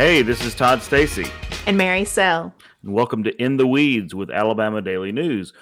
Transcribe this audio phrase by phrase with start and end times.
[0.00, 1.26] Hey, this is Todd Stacy.
[1.66, 2.54] And Mary Sell.
[2.82, 5.52] And welcome to In the Weeds with Alabama Daily News.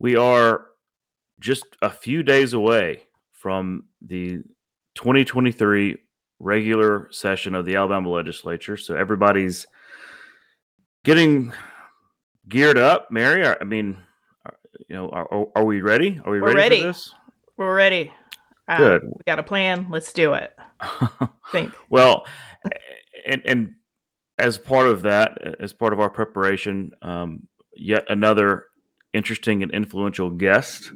[0.00, 0.66] We are
[1.38, 4.38] just a few days away from the
[4.96, 5.98] 2023
[6.40, 8.76] regular session of the Alabama legislature.
[8.76, 9.68] So everybody's
[11.04, 11.52] getting
[12.48, 13.12] geared up.
[13.12, 13.98] Mary, I mean,
[14.88, 16.20] you know, are, are we ready?
[16.24, 16.80] Are we We're ready, ready.
[16.80, 17.14] for this?
[17.56, 18.12] We're ready.
[18.66, 19.02] Uh, Good.
[19.04, 19.86] We got a plan.
[19.90, 20.58] Let's do it.
[21.52, 21.72] Think.
[21.88, 22.26] well,
[23.26, 23.74] and and
[24.38, 28.66] as part of that, as part of our preparation, um, yet another
[29.12, 30.92] interesting and influential guest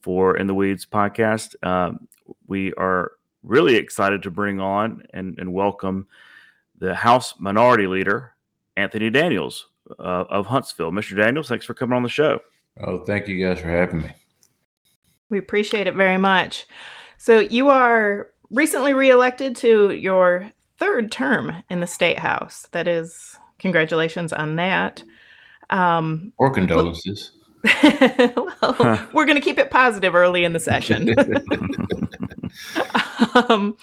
[0.00, 1.54] for In the Weeds podcast.
[1.66, 2.08] Um,
[2.46, 3.12] we are
[3.42, 6.06] really excited to bring on and, and welcome
[6.78, 8.32] the House Minority Leader,
[8.76, 9.66] Anthony Daniels
[9.98, 10.92] uh, of Huntsville.
[10.92, 11.16] Mr.
[11.16, 12.40] Daniels, thanks for coming on the show.
[12.82, 14.10] Oh, thank you guys for having me.
[15.28, 16.66] We appreciate it very much.
[17.18, 20.50] So, you are recently reelected to your
[20.80, 22.66] third term in the state house.
[22.72, 25.04] That is, congratulations on that.
[25.68, 27.32] Um, Or condolences.
[27.82, 31.14] well, we're going to keep it positive early in the session.
[33.48, 33.76] um,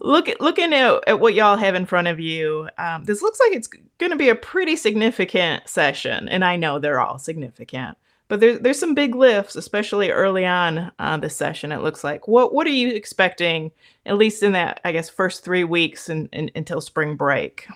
[0.00, 3.52] look looking at, at what y'all have in front of you, um, this looks like
[3.52, 7.98] it's going to be a pretty significant session, and I know they're all significant.
[8.34, 11.70] But there's there's some big lifts, especially early on uh, this session.
[11.70, 12.26] It looks like.
[12.26, 13.70] What what are you expecting,
[14.06, 17.68] at least in that I guess first three weeks and, until spring break?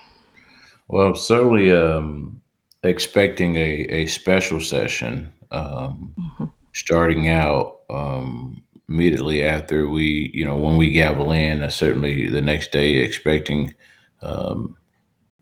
[0.89, 2.43] Well, certainly um,
[2.83, 6.47] expecting a, a special session um, Mm-hmm.
[6.73, 12.43] starting out um, immediately after we, you know, when we gavel in, uh, certainly the
[12.43, 13.73] next day expecting
[14.23, 14.77] um,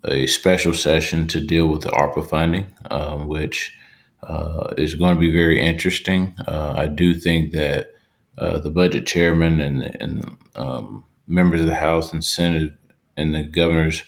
[0.04, 3.72] a special session to deal with the ARPA funding, um, which
[4.22, 6.34] uh, is going to be very interesting.
[6.46, 7.92] Uh, I do think that
[8.38, 12.72] uh, the budget chairman and, and um, members of the House and Senate
[13.16, 14.02] and the governor's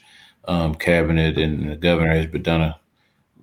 [0.46, 2.78] um, cabinet and the governor has been done a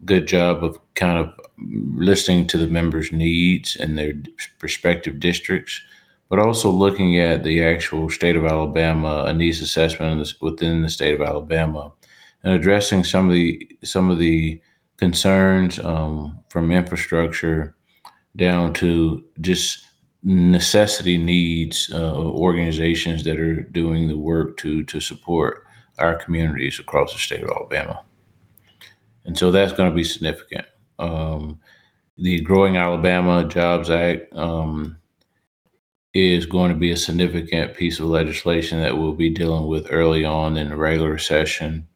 [0.05, 4.13] good job of kind of listening to the members' needs and their
[4.61, 5.81] respective districts,
[6.29, 11.13] but also looking at the actual state of Alabama, a needs assessment within the state
[11.13, 11.91] of Alabama,
[12.43, 14.61] and addressing some of the some of the
[14.97, 17.75] concerns um, from infrastructure
[18.35, 19.85] down to just
[20.23, 25.65] necessity needs uh, organizations that are doing the work to to support
[25.99, 28.01] our communities across the state of Alabama.
[29.25, 30.65] And so that's going to be significant.
[30.99, 31.59] Um,
[32.17, 34.97] the Growing Alabama Jobs Act um,
[36.13, 40.23] is going to be a significant piece of legislation that we'll be dealing with early
[40.23, 41.87] on in the regular session.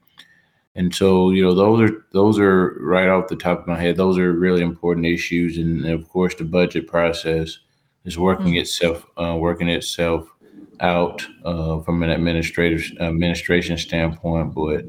[0.75, 3.97] And so, you know, those are those are right off the top of my head.
[3.97, 7.59] Those are really important issues, and, of course, the budget process
[8.05, 8.57] is working mm-hmm.
[8.57, 10.29] itself uh, working itself
[10.79, 14.53] out uh, from an administrative administration standpoint.
[14.53, 14.85] But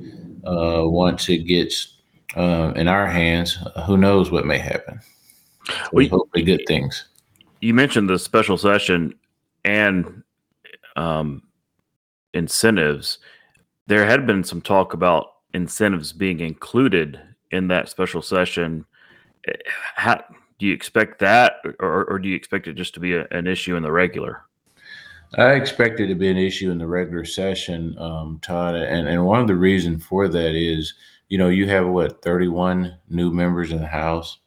[0.49, 1.97] uh, once it gets
[2.37, 5.01] uh, in our hands, who knows what may happen?
[5.93, 7.07] Well, hopefully, good things.
[7.61, 9.15] You mentioned the special session
[9.65, 10.23] and
[10.97, 11.43] um,
[12.33, 13.19] incentives.
[13.87, 18.85] There had been some talk about incentives being included in that special session.
[19.95, 20.23] How
[20.59, 23.47] do you expect that, or, or do you expect it just to be a, an
[23.47, 24.43] issue in the regular?
[25.37, 29.25] I expect it to be an issue in the regular session, um, Todd, and and
[29.25, 30.93] one of the reasons for that is,
[31.29, 34.39] you know, you have what thirty one new members in the House.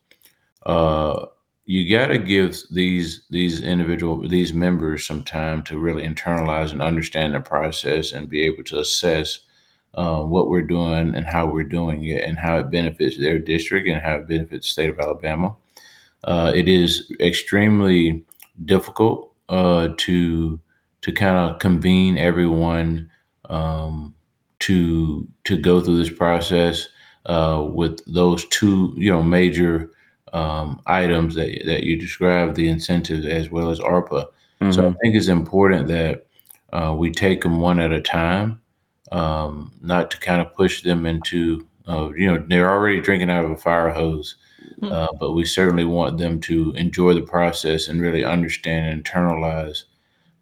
[0.65, 1.27] Uh,
[1.65, 6.81] you got to give these these individual these members some time to really internalize and
[6.81, 9.39] understand the process and be able to assess
[9.95, 13.87] uh, what we're doing and how we're doing it and how it benefits their district
[13.87, 15.55] and how it benefits the state of Alabama.
[16.23, 18.23] Uh, it is extremely
[18.65, 20.59] difficult uh, to
[21.01, 23.09] to kind of convene everyone
[23.49, 24.15] um,
[24.59, 26.87] to to go through this process
[27.25, 29.91] uh, with those two you know major
[30.33, 34.25] um, items that that you described, the incentives as well as ARPA.
[34.61, 34.71] Mm-hmm.
[34.71, 36.25] So I think it's important that
[36.71, 38.59] uh, we take them one at a time,
[39.13, 43.45] um, not to kind of push them into uh, you know they're already drinking out
[43.45, 44.35] of a fire hose.
[44.81, 49.83] Uh, but we certainly want them to enjoy the process and really understand and internalize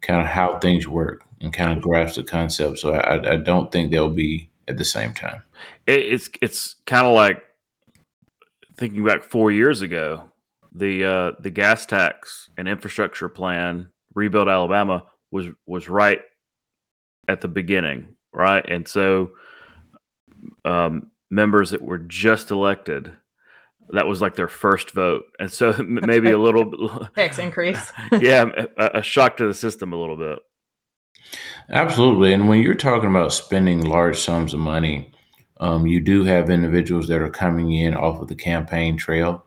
[0.00, 2.78] kind of how things work and kind of grasp the concept.
[2.78, 5.42] So I, I don't think they'll be at the same time.
[5.86, 7.42] It's it's kind of like
[8.76, 10.30] thinking back four years ago,
[10.72, 16.20] the uh, the gas tax and infrastructure plan, rebuild Alabama was was right
[17.28, 18.64] at the beginning, right?
[18.68, 19.32] And so
[20.64, 23.12] um, members that were just elected
[23.90, 27.92] that was like their first vote, and so maybe a little tax increase.
[28.20, 28.46] yeah,
[28.78, 30.38] a, a, shock to the system a little bit.
[31.68, 35.12] Absolutely, and when you're talking about spending large sums of money
[35.62, 39.44] um, you do have individuals that are coming in off of the campaign trail.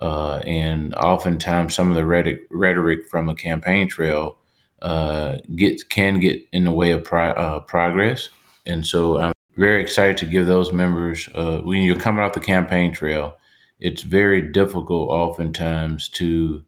[0.00, 4.37] Uh, and oftentimes, some of the rhetoric, rhetoric from a campaign trail
[4.82, 8.28] uh, gets can get in the way of pro- uh, progress.
[8.66, 12.40] And so, I'm very excited to give those members uh, when you're coming off the
[12.40, 13.36] campaign trail.
[13.80, 16.64] It's very difficult, oftentimes, to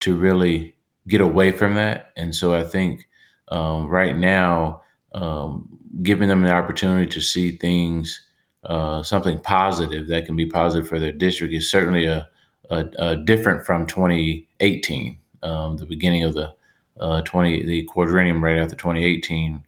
[0.00, 0.74] to really
[1.06, 2.12] get away from that.
[2.16, 3.06] And so, I think
[3.48, 5.68] um, right now, um,
[6.02, 8.20] giving them the opportunity to see things,
[8.64, 12.28] uh, something positive that can be positive for their district, is certainly a,
[12.70, 16.52] a, a different from 2018, um, the beginning of the
[17.00, 19.64] uh, 20 the quadrennium right after 2018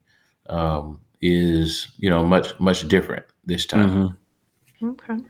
[0.49, 4.17] um, is you know much much different this time.
[4.81, 4.91] Mm-hmm.
[4.91, 5.25] Okay.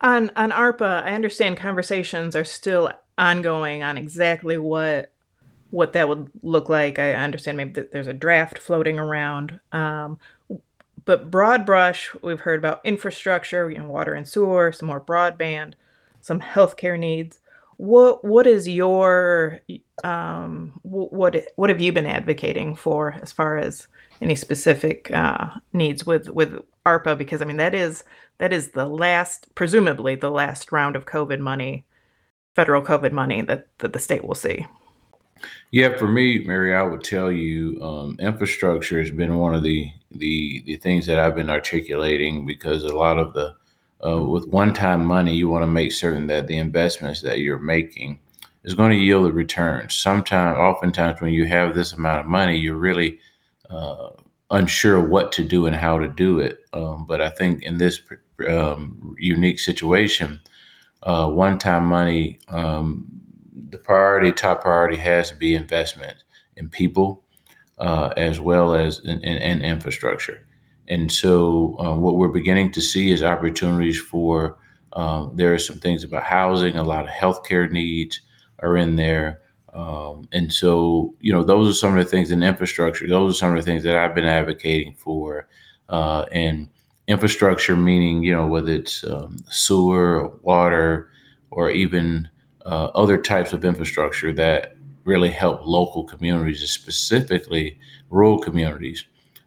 [0.00, 5.12] On on ARPA, I understand conversations are still ongoing on exactly what
[5.70, 6.98] what that would look like.
[6.98, 9.60] I understand maybe that there's a draft floating around.
[9.72, 10.18] Um,
[11.04, 15.74] but broad brush, we've heard about infrastructure, you know, water and sewer, some more broadband,
[16.20, 17.38] some healthcare needs.
[17.76, 19.60] What what is your
[20.04, 23.88] um, what what have you been advocating for as far as
[24.20, 27.16] any specific uh, needs with with ARPA?
[27.16, 28.04] Because I mean that is
[28.38, 31.84] that is the last, presumably the last round of COVID money,
[32.56, 34.66] federal COVID money that that the state will see.
[35.70, 39.90] Yeah, for me, Mary, I would tell you, um, infrastructure has been one of the
[40.10, 43.54] the the things that I've been articulating because a lot of the
[44.04, 48.18] uh, with one-time money, you want to make certain that the investments that you're making
[48.64, 49.88] is going to yield a return.
[49.88, 53.18] Sometimes, oftentimes, when you have this amount of money, you're really
[53.70, 54.10] uh,
[54.50, 56.60] unsure what to do and how to do it.
[56.72, 58.00] Um, but I think in this
[58.48, 60.40] um, unique situation,
[61.02, 63.06] uh, one-time money um,
[63.70, 66.16] the priority, top priority has to be investment
[66.56, 67.22] in people
[67.78, 70.46] uh, as well as in, in, in infrastructure.
[70.88, 74.58] And so, uh, what we're beginning to see is opportunities for
[74.94, 78.20] um, there are some things about housing, a lot of healthcare needs
[78.62, 79.40] are in there.
[79.72, 83.06] Um, and so, you know, those are some of the things in infrastructure.
[83.06, 85.48] Those are some of the things that I've been advocating for.
[85.88, 86.68] Uh, and
[87.08, 91.10] infrastructure, meaning, you know, whether it's um, sewer, water,
[91.50, 92.28] or even
[92.66, 97.78] uh, other types of infrastructure that really help local communities, specifically
[98.10, 99.04] rural communities,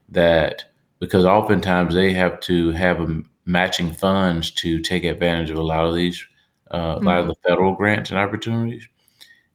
[0.10, 0.66] that
[1.00, 5.86] because oftentimes they have to have a matching funds to take advantage of a lot
[5.86, 6.26] of these,
[6.74, 7.50] uh, a lot of the mm-hmm.
[7.50, 8.88] federal grants and opportunities.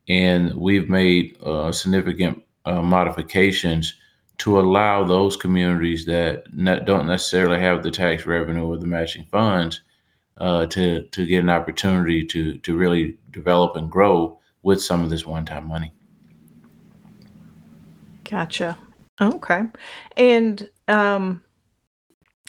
[0.09, 3.95] And we've made uh, significant uh, modifications
[4.39, 6.45] to allow those communities that
[6.87, 9.83] don't necessarily have the tax revenue or the matching funds
[10.39, 15.11] uh, to to get an opportunity to to really develop and grow with some of
[15.11, 15.93] this one time money.
[18.25, 18.79] Gotcha.
[19.21, 19.63] Okay,
[20.17, 21.43] and um,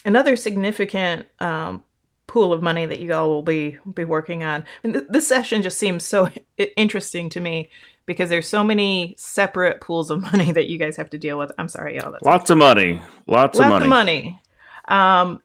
[0.04, 1.82] another significant um,
[2.30, 4.64] pool of money that you all will be be working on.
[4.84, 6.30] And th- this session just seems so
[6.76, 7.70] interesting to me
[8.06, 11.50] because there's so many separate pools of money that you guys have to deal with.
[11.58, 12.12] I'm sorry, y'all.
[12.12, 13.02] That's lots of money.
[13.26, 13.84] Lots, lots of money.
[13.84, 14.40] Of money.
[14.86, 15.42] Um,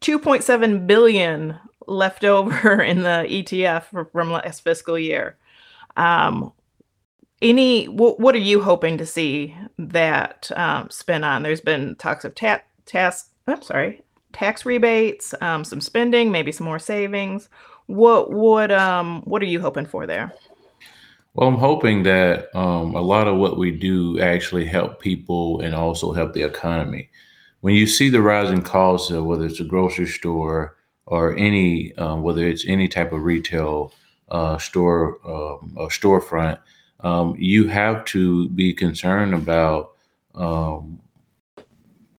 [0.00, 1.58] 2.7 billion
[1.88, 5.36] left over in the ETF from last fiscal year.
[5.96, 6.52] Um,
[7.42, 11.42] any what, what are you hoping to see that um, spin on?
[11.42, 13.30] There's been talks of ta- tax.
[13.48, 17.48] I'm sorry, tax rebates, um, some spending, maybe some more savings.
[17.86, 20.32] What what um what are you hoping for there?
[21.34, 25.74] Well, I'm hoping that um, a lot of what we do actually help people and
[25.74, 27.10] also help the economy.
[27.60, 32.22] When you see the rising costs of whether it's a grocery store or any um,
[32.22, 33.92] whether it's any type of retail
[34.30, 36.58] uh, store um, or storefront,
[37.00, 39.92] um, you have to be concerned about
[40.34, 41.00] um,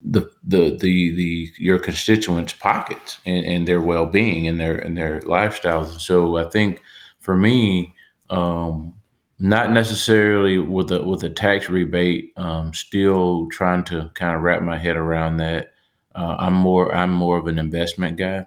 [0.02, 4.98] the, the the the your constituents' pockets and, and their well being and their and
[4.98, 6.00] their lifestyles.
[6.00, 6.82] So I think
[7.20, 7.94] for me,
[8.30, 8.94] um,
[9.40, 14.62] not necessarily with a with a tax rebate, um, still trying to kind of wrap
[14.62, 15.74] my head around that.
[16.16, 18.46] Uh, I'm more I'm more of an investment guy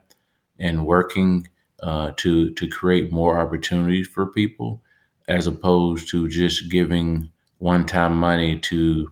[0.58, 1.48] and working
[1.82, 4.82] uh, to to create more opportunities for people,
[5.28, 9.10] as opposed to just giving one-time money to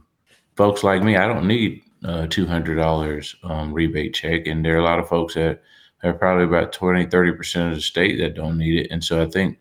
[0.57, 1.17] folks like me.
[1.17, 5.35] I don't need hundred dollars um, rebate check, and there are a lot of folks
[5.35, 5.63] that
[6.03, 8.91] are probably about 20, 30 percent of the state that don't need it.
[8.91, 9.59] And so I think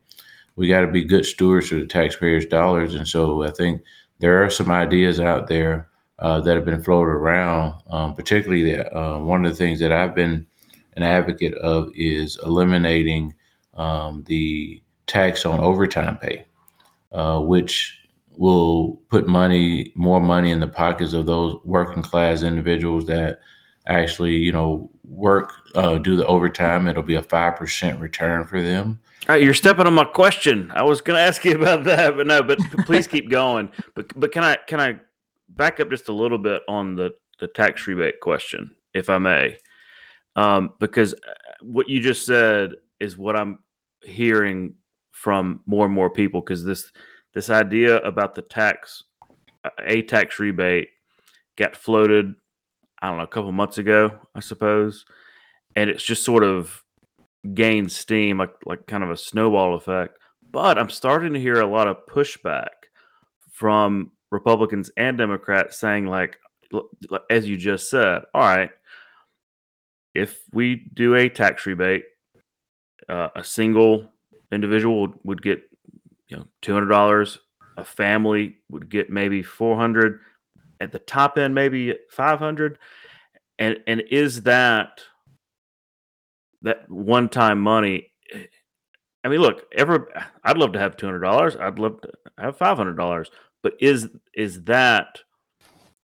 [0.56, 2.96] we got to be good stewards of the taxpayers' dollars.
[2.96, 3.82] And so I think
[4.20, 5.88] there are some ideas out there
[6.20, 9.94] uh, that have been floated around, um, particularly the, uh, one of the things that
[9.94, 10.46] I've been
[10.98, 13.34] an advocate of is eliminating
[13.76, 16.46] um, the tax on overtime pay,
[17.14, 17.99] uh, which
[18.40, 23.42] will put money, more money in the pockets of those working class individuals that
[23.86, 28.62] actually, you know, work, uh, do the overtime, it'll be a five percent return for
[28.62, 28.98] them.
[29.28, 30.72] All right, you're stepping on my question.
[30.74, 32.42] I was going to ask you about that, but no.
[32.42, 33.70] But please keep going.
[33.94, 34.96] But but can I can I
[35.50, 39.58] back up just a little bit on the the tax rebate question, if I may?
[40.38, 43.60] Um, because uh, what you just said is what I'm
[44.02, 44.76] hearing
[45.12, 46.40] from more and more people.
[46.40, 46.90] Because this
[47.34, 49.04] this idea about the tax
[49.86, 50.90] a tax rebate
[51.58, 52.36] got floated
[53.02, 55.06] I don't know, a couple months ago, I suppose,
[55.76, 56.84] and it's just sort of
[57.54, 60.18] gained steam, like like kind of a snowball effect.
[60.52, 62.68] But I'm starting to hear a lot of pushback
[63.52, 66.38] from Republicans and Democrats saying, like,
[67.30, 68.72] as you just said, all right,
[70.14, 72.04] if we do a tax rebate,
[73.08, 74.12] uh, a single
[74.52, 75.62] individual would, would get
[76.30, 77.40] you know two hundred dollars.
[77.78, 80.20] A family would get maybe four hundred
[80.80, 82.78] at the top end maybe 500
[83.58, 85.02] and and is that
[86.62, 88.12] that one time money
[89.24, 90.10] i mean look ever
[90.44, 93.28] i'd love to have $200 i'd love to have $500
[93.62, 95.20] but is is that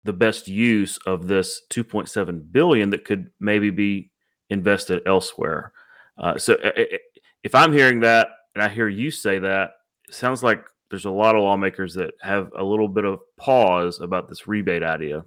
[0.05, 4.11] the best use of this 2.7 billion that could maybe be
[4.51, 5.73] invested elsewhere
[6.19, 6.57] uh, so
[7.43, 9.73] if i'm hearing that and i hear you say that
[10.13, 14.29] sounds like there's a lot of lawmakers that have a little bit of pause about
[14.29, 15.25] this rebate idea.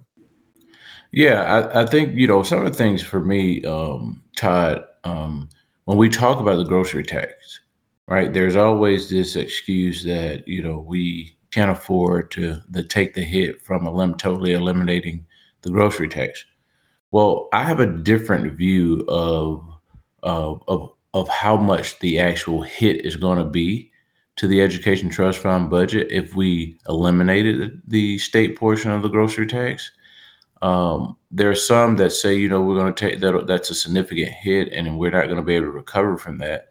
[1.12, 4.84] Yeah, I, I think you know some of the things for me, um, Todd.
[5.04, 5.48] Um,
[5.84, 7.60] when we talk about the grocery tax,
[8.08, 8.32] right?
[8.32, 13.62] There's always this excuse that you know we can't afford to the take the hit
[13.62, 15.24] from elim- totally eliminating
[15.62, 16.44] the grocery tax.
[17.12, 19.64] Well, I have a different view of
[20.22, 23.90] of of, of how much the actual hit is going to be
[24.36, 29.46] to the education trust fund budget if we eliminated the state portion of the grocery
[29.46, 29.90] tax.
[30.62, 33.46] Um, there are some that say, you know, we're going to take that.
[33.46, 36.68] That's a significant hit, and we're not going to be able to recover from that.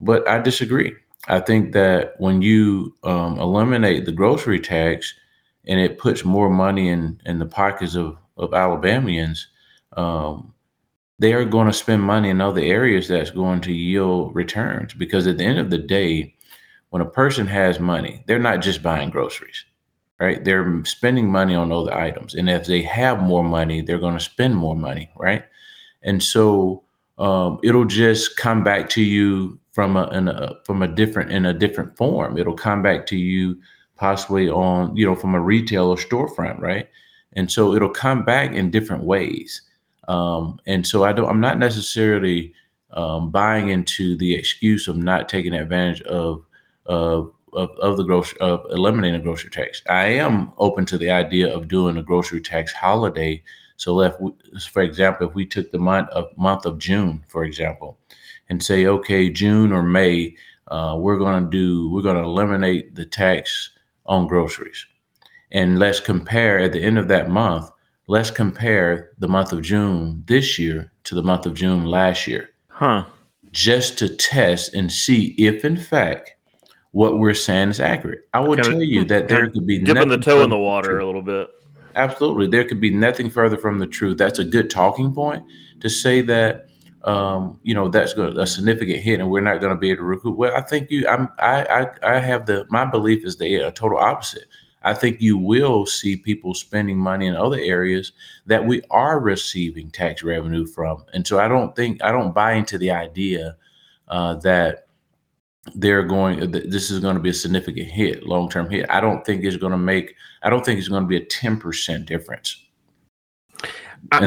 [0.00, 0.94] But I disagree.
[1.28, 5.14] I think that when you um, eliminate the grocery tax,
[5.66, 9.48] and it puts more money in in the pockets of of Alabamians,
[9.96, 10.54] um,
[11.18, 14.94] they are going to spend money in other areas that's going to yield returns.
[14.94, 16.34] Because at the end of the day,
[16.90, 19.64] when a person has money, they're not just buying groceries,
[20.20, 20.44] right?
[20.44, 22.34] They're spending money on other items.
[22.34, 25.44] And if they have more money, they're going to spend more money, right?
[26.02, 26.84] And so
[27.18, 31.54] um, it'll just come back to you from a, a, from a different in a
[31.54, 32.36] different form.
[32.36, 33.60] It'll come back to you
[33.96, 36.88] possibly on you know from a retail or storefront, right?
[37.34, 39.62] And so it'll come back in different ways.
[40.08, 41.28] Um, and so I don't.
[41.28, 42.52] I'm not necessarily
[42.92, 46.44] um, buying into the excuse of not taking advantage of
[46.86, 49.82] of of, of the grocery of eliminating a grocery tax.
[49.88, 53.42] I am open to the idea of doing a grocery tax holiday.
[53.76, 54.32] So, if we,
[54.70, 57.98] for example, if we took the month of month of June, for example,
[58.48, 60.36] and say, okay, June or May,
[60.68, 63.70] uh, we're going to do we're going to eliminate the tax
[64.06, 64.86] on groceries,
[65.50, 67.70] and let's compare at the end of that month.
[68.06, 72.50] Let's compare the month of June this year to the month of June last year.
[72.66, 73.04] Huh.
[73.52, 76.34] Just to test and see if, in fact,
[76.92, 78.28] what we're saying is accurate.
[78.34, 81.06] I will tell you that there could be dipping the toe in the water a
[81.06, 81.48] little bit.
[81.94, 84.18] Absolutely, there could be nothing further from the truth.
[84.18, 85.44] That's a good talking point
[85.80, 86.66] to say that
[87.04, 89.98] um, you know that's going a significant hit, and we're not going to be able
[89.98, 90.36] to recoup.
[90.36, 93.70] Well, I think you, I'm, I, I, I have the my belief is the uh,
[93.72, 94.44] total opposite.
[94.82, 98.12] I think you will see people spending money in other areas
[98.46, 102.52] that we are receiving tax revenue from, and so I don't think I don't buy
[102.52, 103.56] into the idea
[104.08, 104.86] uh, that
[105.74, 108.86] they're going this is going to be a significant hit long-term hit.
[108.90, 111.26] I don't think it's going to make i don't think it's going to be a
[111.26, 112.64] 10% difference.
[114.12, 114.26] I,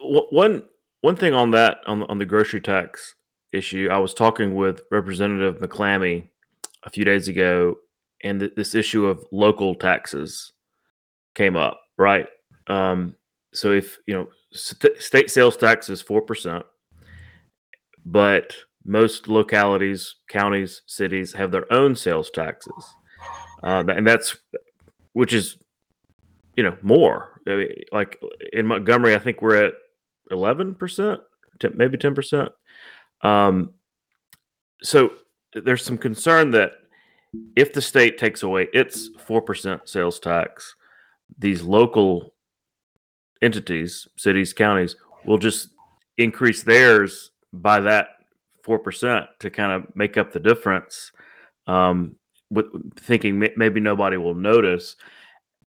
[0.00, 0.64] one
[1.02, 3.14] one thing on that on, on the grocery tax
[3.52, 6.28] issue i was talking with representative mcclammy
[6.82, 7.76] a few days ago
[8.24, 10.52] and th- this issue of local taxes
[11.34, 12.26] came up right?
[12.66, 13.14] Um,
[13.52, 16.62] so if you know st- state sales tax is 4%
[18.04, 18.54] but
[18.86, 22.94] most localities, counties, cities have their own sales taxes,
[23.62, 24.36] uh, and that's
[25.12, 25.58] which is
[26.56, 27.40] you know more.
[27.46, 28.20] I mean, like
[28.52, 29.74] in Montgomery, I think we're at
[30.30, 31.20] eleven percent,
[31.74, 32.50] maybe ten percent.
[33.22, 33.74] Um,
[34.82, 35.14] so
[35.52, 36.72] there's some concern that
[37.56, 40.76] if the state takes away its four percent sales tax,
[41.38, 42.34] these local
[43.42, 45.70] entities, cities, counties, will just
[46.18, 48.08] increase theirs by that
[48.66, 51.12] four percent to kind of make up the difference.
[51.66, 52.16] Um,
[52.50, 52.66] with
[53.00, 54.96] thinking maybe nobody will notice,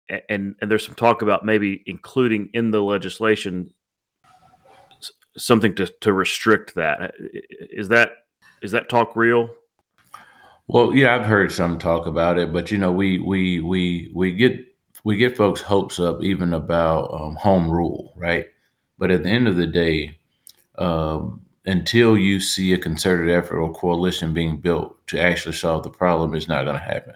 [0.09, 3.71] and and there's some talk about maybe including in the legislation
[5.37, 7.13] something to to restrict that.
[7.69, 8.11] Is that
[8.61, 9.49] is that talk real?
[10.67, 14.31] Well, yeah, I've heard some talk about it, but you know, we we we we
[14.31, 14.65] get
[15.03, 18.47] we get folks' hopes up even about um, home rule, right?
[18.97, 20.17] But at the end of the day,
[20.77, 25.89] um, until you see a concerted effort or coalition being built to actually solve the
[25.89, 27.13] problem, it's not going to happen.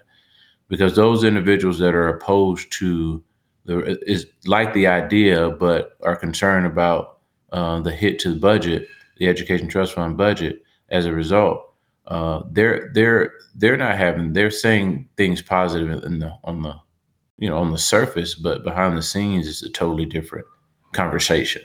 [0.68, 3.22] Because those individuals that are opposed to
[3.64, 7.18] the is like the idea, but are concerned about
[7.52, 8.88] uh, the hit to the budget,
[9.18, 11.74] the education trust fund budget, as a result,
[12.06, 16.74] uh, they're they're they're not having they're saying things positive in the on the
[17.38, 20.46] you know on the surface, but behind the scenes it's a totally different
[20.92, 21.62] conversation.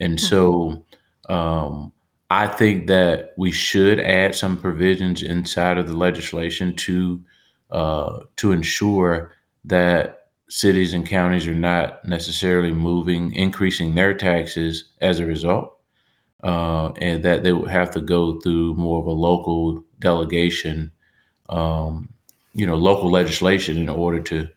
[0.00, 0.26] And mm-hmm.
[0.26, 0.84] so
[1.28, 1.92] um,
[2.30, 7.22] I think that we should add some provisions inside of the legislation to
[7.70, 9.32] uh, to ensure
[9.64, 15.76] that cities and counties are not necessarily moving, increasing their taxes as a result,
[16.44, 20.92] uh, and that they would have to go through more of a local delegation,
[21.48, 22.08] um,
[22.54, 24.48] you know, local legislation in order to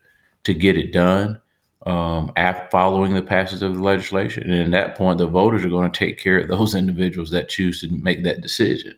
[0.44, 1.40] to get it done
[1.86, 4.50] um, after following the passage of the legislation.
[4.50, 7.48] And at that point, the voters are going to take care of those individuals that
[7.48, 8.94] choose to make that decision.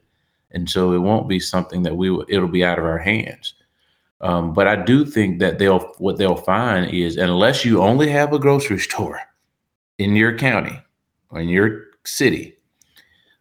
[0.51, 3.55] And so it won't be something that we will, it'll be out of our hands.
[4.21, 8.33] Um, but I do think that they'll, what they'll find is unless you only have
[8.33, 9.21] a grocery store
[9.99, 10.79] in your county
[11.31, 12.57] or in your city,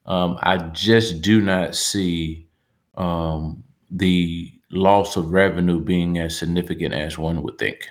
[0.05, 2.47] um, I just do not see
[2.95, 7.87] um, the loss of revenue being as significant as one would think.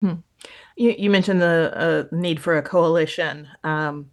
[0.00, 0.14] Hmm.
[0.76, 3.48] You, you mentioned the uh, need for a coalition.
[3.62, 4.10] Um,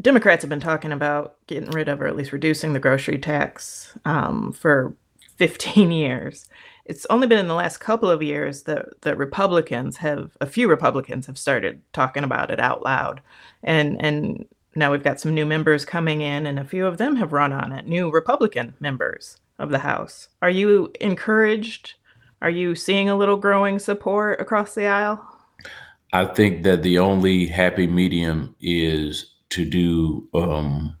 [0.00, 3.96] Democrats have been talking about getting rid of, or at least reducing, the grocery tax
[4.04, 4.96] um, for
[5.36, 6.48] 15 years.
[6.86, 10.68] It's only been in the last couple of years that that Republicans have, a few
[10.68, 13.20] Republicans have started talking about it out loud,
[13.62, 17.16] and and now we've got some new members coming in, and a few of them
[17.16, 17.86] have run on it.
[17.86, 20.28] New Republican members of the House.
[20.42, 21.94] Are you encouraged
[22.42, 25.24] are you seeing a little growing support across the aisle?
[26.12, 30.96] I think that the only happy medium is to do um,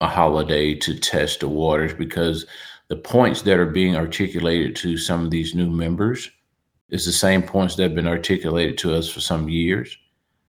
[0.00, 2.46] a holiday to test the waters because
[2.88, 6.30] the points that are being articulated to some of these new members
[6.88, 9.96] is the same points that have been articulated to us for some years.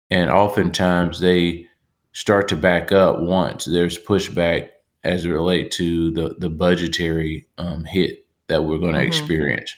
[0.10, 1.68] And oftentimes they
[2.12, 4.70] start to back up once there's pushback
[5.04, 9.08] as it relates to the, the budgetary um, hit that we're going to mm-hmm.
[9.08, 9.76] experience.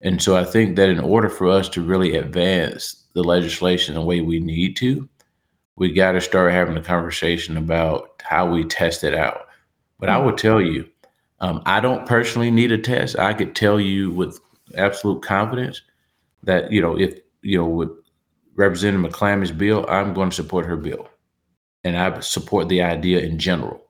[0.00, 4.00] And so I think that in order for us to really advance the legislation the
[4.00, 5.08] way we need to,
[5.76, 9.46] we got to start having a conversation about how we test it out.
[9.98, 10.88] But I will tell you,
[11.40, 13.18] um, I don't personally need a test.
[13.18, 14.40] I could tell you with
[14.76, 15.82] absolute confidence
[16.42, 17.90] that, you know, if, you know, with
[18.54, 21.08] Representative McClammy's bill, I'm going to support her bill.
[21.84, 23.84] And I support the idea in general.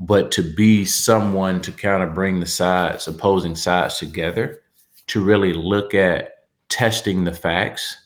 [0.00, 4.60] But to be someone to kind of bring the sides, opposing sides together,
[5.08, 6.34] to really look at
[6.68, 7.96] testing the facts,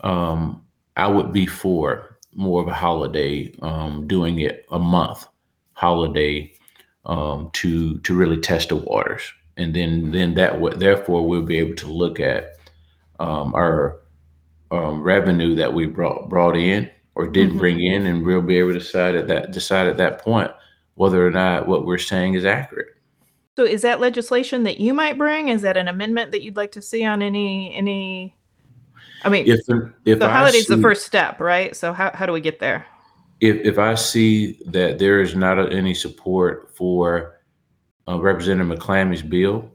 [0.00, 0.64] um,
[0.96, 5.26] I would be for more of a holiday, um, doing it a month
[5.72, 6.52] holiday
[7.06, 9.22] um, to to really test the waters,
[9.56, 12.56] and then then that would therefore we'll be able to look at
[13.18, 14.00] um, our
[14.70, 17.58] um, revenue that we brought brought in or didn't mm-hmm.
[17.58, 20.50] bring in, and we'll be able to decide at that decide at that point
[20.94, 22.88] whether or not what we're saying is accurate.
[23.58, 25.48] So is that legislation that you might bring?
[25.48, 28.36] Is that an amendment that you'd like to see on any any?
[29.24, 29.58] I mean, if
[30.04, 31.74] if the holiday's see, the first step, right?
[31.74, 32.86] So how how do we get there?
[33.40, 37.40] If if I see that there is not any support for
[38.06, 39.68] uh, Representative McClammy's bill,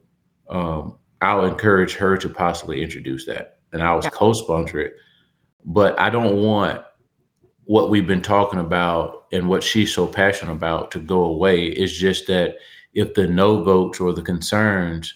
[0.50, 4.12] um, I'll encourage her to possibly introduce that, and I'll yeah.
[4.12, 4.94] co-sponsor it.
[5.66, 6.82] But I don't want
[7.66, 11.66] what we've been talking about and what she's so passionate about to go away.
[11.66, 12.56] It's just that
[12.94, 15.14] if the no votes or the concerns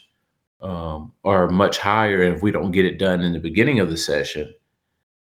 [0.61, 3.89] um, are much higher, and if we don't get it done in the beginning of
[3.89, 4.53] the session,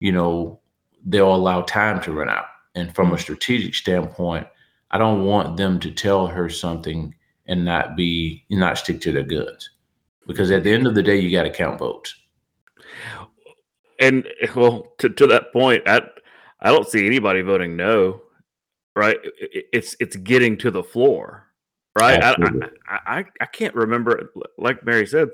[0.01, 0.61] you know,
[1.05, 2.47] they'll allow time to run out.
[2.75, 4.47] And from a strategic standpoint,
[4.91, 7.15] I don't want them to tell her something
[7.47, 9.71] and not be not stick to their guns,
[10.27, 12.15] because at the end of the day, you got to count votes.
[14.01, 16.03] And well, to, to that point, I
[16.61, 18.23] I don't see anybody voting no.
[18.95, 19.19] Right?
[19.73, 21.48] It's it's getting to the floor
[21.99, 22.23] right?
[22.23, 22.37] I,
[22.89, 24.33] I, I, I can't remember.
[24.57, 25.29] Like Mary said,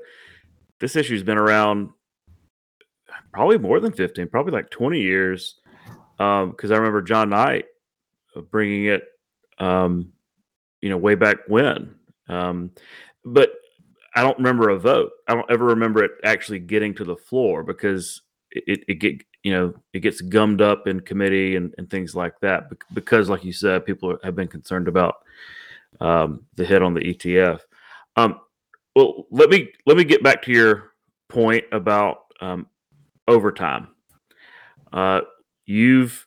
[0.79, 1.89] this issue's been around
[3.31, 5.55] probably more than 15, probably like 20 years.
[6.17, 7.65] Because um, I remember John Knight
[8.51, 9.03] bringing it,
[9.59, 10.13] um,
[10.81, 11.95] you know, way back when.
[12.29, 12.71] Um,
[13.23, 13.53] but
[14.15, 15.11] I don't remember a vote.
[15.27, 19.51] I don't ever remember it actually getting to the floor because it, it get you
[19.51, 23.51] know it gets gummed up in committee and, and things like that because like you
[23.53, 25.17] said people have been concerned about
[26.01, 27.59] um, the hit on the etf
[28.15, 28.39] um,
[28.95, 30.91] well let me let me get back to your
[31.29, 32.67] point about um,
[33.27, 33.87] overtime.
[34.93, 35.21] Uh,
[35.65, 36.25] you've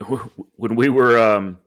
[0.56, 1.58] when we were um,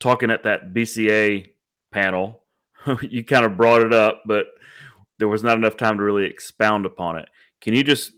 [0.00, 1.48] talking at that bca
[1.92, 2.42] panel
[3.02, 4.46] you kind of brought it up but
[5.18, 7.28] there was not enough time to really expound upon it.
[7.60, 8.12] Can you just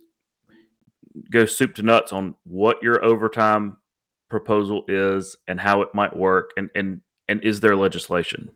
[1.31, 3.77] go soup to nuts on what your overtime
[4.29, 6.51] proposal is and how it might work?
[6.57, 8.51] And and and is there legislation?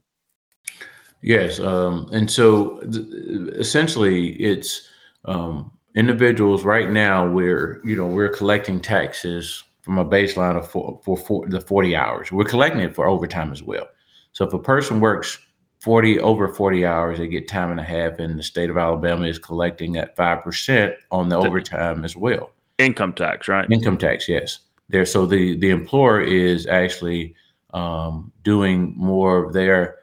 [1.22, 3.06] Yes um, and so th-
[3.54, 4.88] essentially it's
[5.24, 11.00] um, individuals right now we're you know we're collecting taxes from a baseline of for,
[11.04, 12.30] for, the 40 hours.
[12.30, 13.88] We're collecting it for overtime as well.
[14.32, 15.38] So if a person works
[15.80, 19.26] 40 over 40 hours they get time and a half and the state of alabama
[19.26, 22.52] is collecting at 5% on the overtime as well.
[22.78, 23.68] income tax right?
[23.70, 24.60] Income tax yes.
[24.88, 27.34] There so the the employer is actually
[27.72, 29.96] um, doing more of their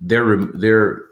[0.00, 1.02] they're they're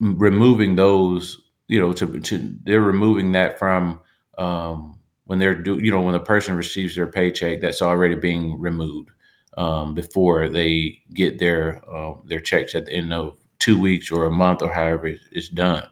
[0.00, 4.00] removing those you know to, to they're removing that from
[4.38, 8.58] um, when they're do you know when the person receives their paycheck that's already being
[8.60, 9.10] removed
[9.56, 14.24] um, before they get their uh, their checks at the end of two weeks or
[14.24, 15.86] a month or however it's done.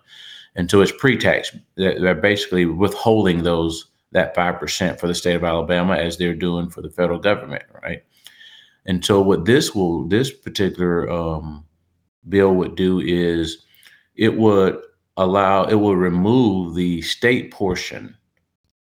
[0.56, 1.54] And so it's pre-tax.
[1.76, 6.70] They're basically withholding those that five percent for the state of Alabama as they're doing
[6.70, 8.02] for the federal government, right?
[8.88, 11.64] And so what this will this particular um,
[12.28, 13.64] bill would do is
[14.16, 14.80] it would
[15.16, 18.16] allow it will remove the state portion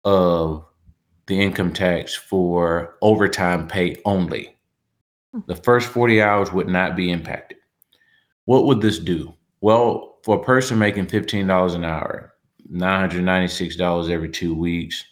[0.05, 0.65] of
[1.27, 4.55] the income tax for overtime pay only
[5.47, 7.59] the first 40 hours would not be impacted.
[8.45, 9.35] What would this do?
[9.61, 12.35] Well, for a person making $15 an hour,
[12.73, 15.05] $996 every two weeks,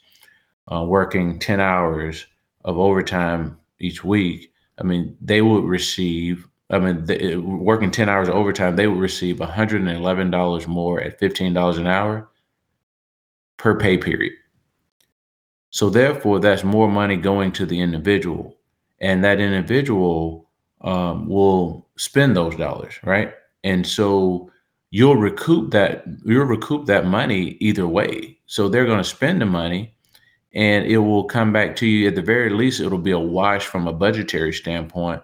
[0.70, 2.26] uh, working 10 hours
[2.64, 8.28] of overtime each week, I mean, they would receive, I mean, they, working 10 hours
[8.28, 12.28] of overtime, they would receive $111 more at $15 an hour
[13.58, 14.32] per pay period.
[15.70, 18.56] So, therefore, that's more money going to the individual
[19.00, 20.48] and that individual
[20.82, 23.34] um, will spend those dollars, right?
[23.64, 24.50] And so
[24.90, 28.38] you'll recoup that you'll recoup that money either way.
[28.46, 29.91] So they're going to spend the money,
[30.54, 32.08] and it will come back to you.
[32.08, 35.22] At the very least, it'll be a wash from a budgetary standpoint.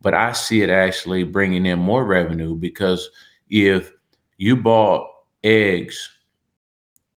[0.00, 3.10] But I see it actually bringing in more revenue because
[3.50, 3.92] if
[4.38, 5.06] you bought
[5.44, 6.08] eggs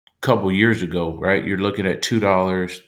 [0.08, 1.46] a couple years ago, right?
[1.46, 2.82] You're looking at two dollars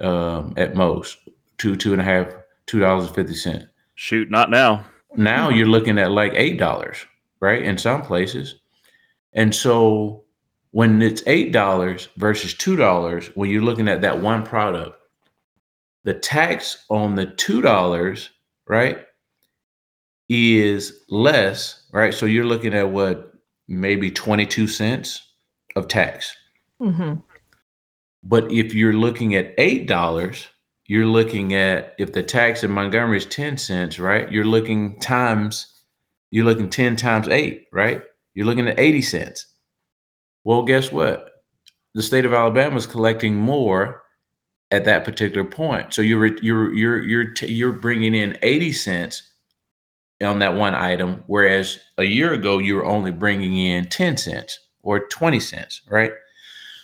[0.00, 1.18] um, at most,
[1.58, 2.28] two two and a half
[2.66, 3.66] two dollars and fifty cent.
[3.96, 4.86] Shoot, not now.
[5.16, 6.96] Now you're looking at like eight dollars,
[7.40, 7.62] right?
[7.62, 8.60] In some places,
[9.34, 10.24] and so
[10.72, 14.96] when it's eight dollars versus two dollars, when you're looking at that one product,
[16.04, 18.30] the tax on the two dollars,
[18.68, 19.04] right,
[20.28, 22.14] is less, right?
[22.14, 23.32] So you're looking at what
[23.68, 25.22] maybe twenty two cents
[25.76, 26.34] of tax.
[26.80, 27.20] Mm-hmm.
[28.22, 30.48] But if you're looking at eight dollars
[30.90, 34.28] you're looking at if the tax in Montgomery is 10 cents, right?
[34.32, 35.72] You're looking times,
[36.32, 38.02] you're looking 10 times eight, right?
[38.34, 39.46] You're looking at 80 cents.
[40.44, 41.30] Well, guess what?
[41.94, 44.02] The state of Alabama is collecting more
[44.70, 45.92] at that particular point.
[45.94, 49.22] So you're you're you're you're you're bringing in 80 cents
[50.22, 54.58] on that one item, whereas a year ago you were only bringing in 10 cents
[54.82, 56.12] or 20 cents, right?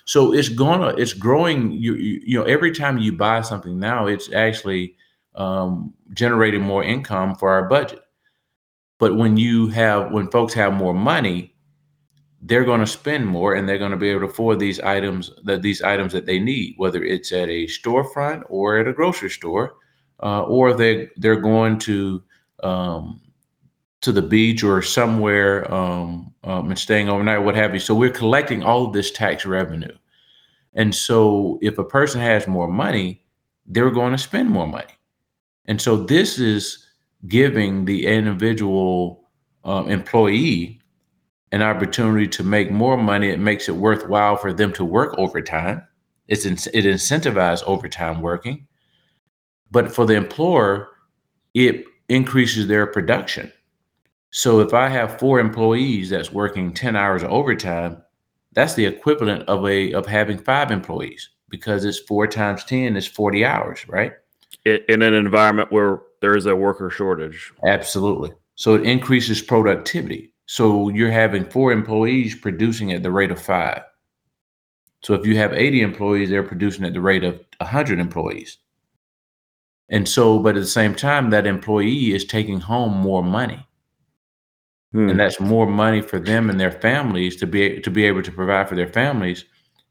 [0.06, 1.72] So it's gonna it's growing.
[1.72, 4.96] You you, you know every time you buy something now, it's actually
[5.34, 8.00] um, generating more income for our budget.
[8.98, 11.55] But when you have when folks have more money,
[12.42, 15.30] they're going to spend more and they're going to be able to afford these items
[15.44, 19.30] that these items that they need, whether it's at a storefront or at a grocery
[19.30, 19.76] store,
[20.22, 22.22] uh, or they they're going to
[22.62, 23.20] um,
[24.02, 27.80] to the beach or somewhere um, um, and staying overnight, what have you.
[27.80, 29.96] So we're collecting all of this tax revenue.
[30.74, 33.24] And so if a person has more money,
[33.64, 34.92] they're going to spend more money.
[35.64, 36.86] And so this is
[37.26, 39.28] giving the individual
[39.64, 40.80] um, employee
[41.52, 43.30] an opportunity to make more money.
[43.30, 45.86] It makes it worthwhile for them to work overtime.
[46.28, 48.66] It's in, it incentivizes overtime working.
[49.70, 50.88] But for the employer,
[51.54, 53.52] it increases their production.
[54.30, 58.02] So if I have four employees that's working 10 hours of overtime,
[58.52, 63.06] that's the equivalent of a of having five employees because it's four times 10 is
[63.06, 64.12] 40 hours, right?
[64.64, 67.52] In an environment where there is a worker shortage.
[67.64, 68.32] Absolutely.
[68.56, 70.32] So it increases productivity.
[70.46, 73.82] So you're having four employees producing at the rate of five.
[75.02, 78.58] So if you have 80 employees, they're producing at the rate of 100 employees.
[79.88, 83.66] And so, but at the same time, that employee is taking home more money.
[84.92, 85.10] Hmm.
[85.10, 88.32] And that's more money for them and their families to be to be able to
[88.32, 89.44] provide for their families.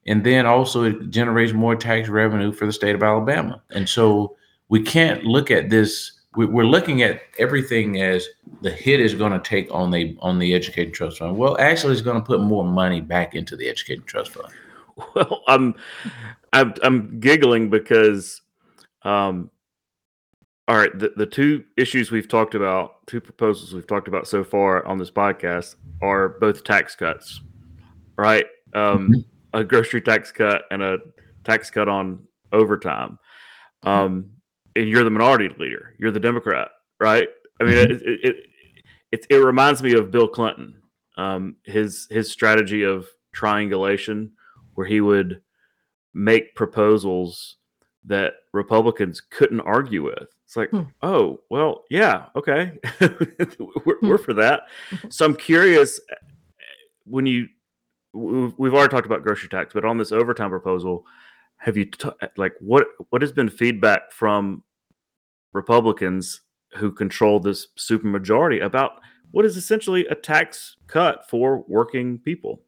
[0.08, 3.62] And then also it generates more tax revenue for the state of Alabama.
[3.72, 4.36] And so
[4.70, 6.12] we can't look at this.
[6.36, 8.28] We- We're looking at everything as
[8.62, 11.38] the hit is going to take on the on the education trust fund.
[11.38, 14.48] Well, actually, it's going to put more money back into the education trust fund.
[15.14, 15.76] Well, I'm,
[16.54, 18.42] I'm, I'm giggling because,
[19.04, 19.52] um,
[20.70, 24.42] all right, the, the two issues we've talked about, two proposals we've talked about so
[24.46, 27.42] far on this podcast are both tax cuts,
[28.18, 28.46] right?
[28.74, 31.00] Um, a grocery tax cut and a
[31.44, 32.20] tax cut on
[32.54, 33.20] overtime.
[33.84, 34.32] Um,
[34.76, 35.94] and you're the minority leader.
[36.00, 37.28] You're the Democrat, right?
[37.62, 38.36] I mean, it, it, it,
[39.12, 40.76] it, it reminds me of Bill Clinton,
[41.18, 44.32] um, his his strategy of triangulation,
[44.74, 45.42] where he would
[46.14, 47.58] make proposals
[48.06, 50.28] that Republicans couldn't argue with.
[50.46, 50.84] It's like, Hmm.
[51.02, 52.78] oh, well, yeah, okay,
[53.86, 54.64] we're, we're for that.
[55.10, 56.00] So I'm curious
[57.06, 57.48] when you
[58.14, 61.06] we've we've already talked about grocery tax, but on this overtime proposal,
[61.58, 64.64] have you t- like what what has been feedback from
[65.56, 66.42] Republicans
[66.76, 72.62] who control this supermajority about what is essentially a tax cut for working people?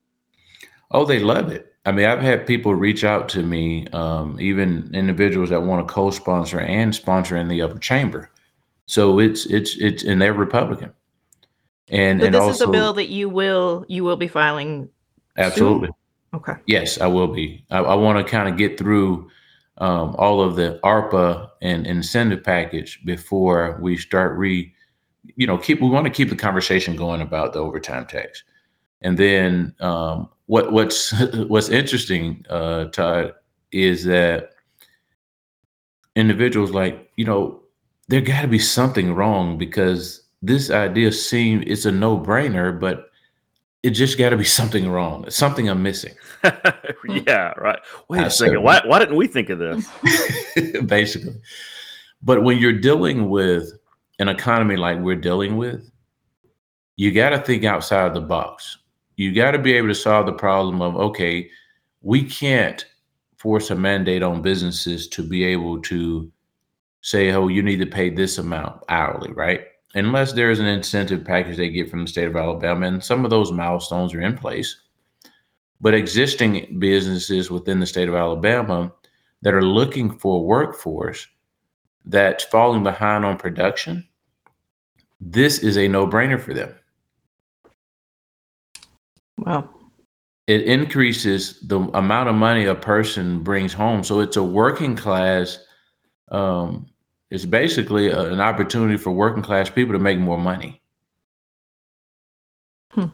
[0.91, 1.73] Oh, they love it.
[1.85, 5.93] I mean, I've had people reach out to me, um, even individuals that want to
[5.93, 8.29] co-sponsor and sponsor in the upper chamber.
[8.85, 10.93] So it's it's it's and they're Republican.
[11.89, 14.89] And So and this also is a bill that you will you will be filing.
[15.37, 15.89] absolutely
[16.33, 16.53] Okay.
[16.65, 17.65] yes, I will be.
[17.71, 19.29] I, I want to kind of get through
[19.79, 24.73] um, all of the ARPA and incentive package before we start re,
[25.35, 25.81] you know, keep.
[25.81, 28.43] We want to keep the conversation going about the overtime tax,
[29.01, 31.13] and then um, what what's
[31.47, 33.33] what's interesting, uh, Todd,
[33.71, 34.51] is that
[36.15, 37.61] individuals like you know
[38.07, 43.11] there got to be something wrong because this idea seems it's a no brainer, but
[43.87, 45.29] it just got to be something wrong.
[45.29, 46.13] Something I'm missing.
[47.07, 47.79] yeah, right.
[48.09, 48.61] Wait a second.
[48.61, 49.87] Why why didn't we think of this?
[50.85, 51.35] basically.
[52.21, 53.71] But when you're dealing with
[54.19, 55.89] an economy like we're dealing with,
[56.97, 58.77] you got to think outside the box.
[59.15, 61.49] You got to be able to solve the problem of okay,
[62.01, 62.85] we can't
[63.37, 66.29] force a mandate on businesses to be able to
[66.99, 69.61] say, oh, you need to pay this amount hourly, right?
[69.95, 73.31] Unless there's an incentive package they get from the state of Alabama, and some of
[73.31, 74.75] those milestones are in place.
[75.79, 78.91] But existing businesses within the state of Alabama
[79.43, 81.27] that are looking for a workforce
[82.05, 84.07] that's falling behind on production,
[85.21, 86.75] this is a no brainer for them.
[89.37, 89.73] Well,
[90.47, 94.03] It increases the amount of money a person brings home.
[94.03, 95.59] So it's a working class,
[96.31, 96.87] um,
[97.29, 100.81] it's basically a- an opportunity for working class people to make more money.
[102.91, 103.05] Hmm.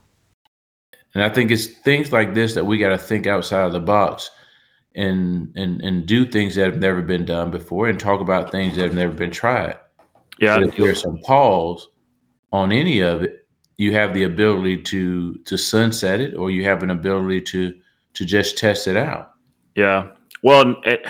[1.15, 3.79] And I think it's things like this that we got to think outside of the
[3.79, 4.29] box
[4.95, 8.75] and and and do things that have never been done before and talk about things
[8.75, 9.77] that have never been tried.
[10.39, 11.89] Yeah, But if there's some pause
[12.51, 13.47] on any of it,
[13.77, 17.73] you have the ability to to sunset it, or you have an ability to
[18.13, 19.31] to just test it out.
[19.75, 20.09] yeah.
[20.43, 21.05] Well, and, it-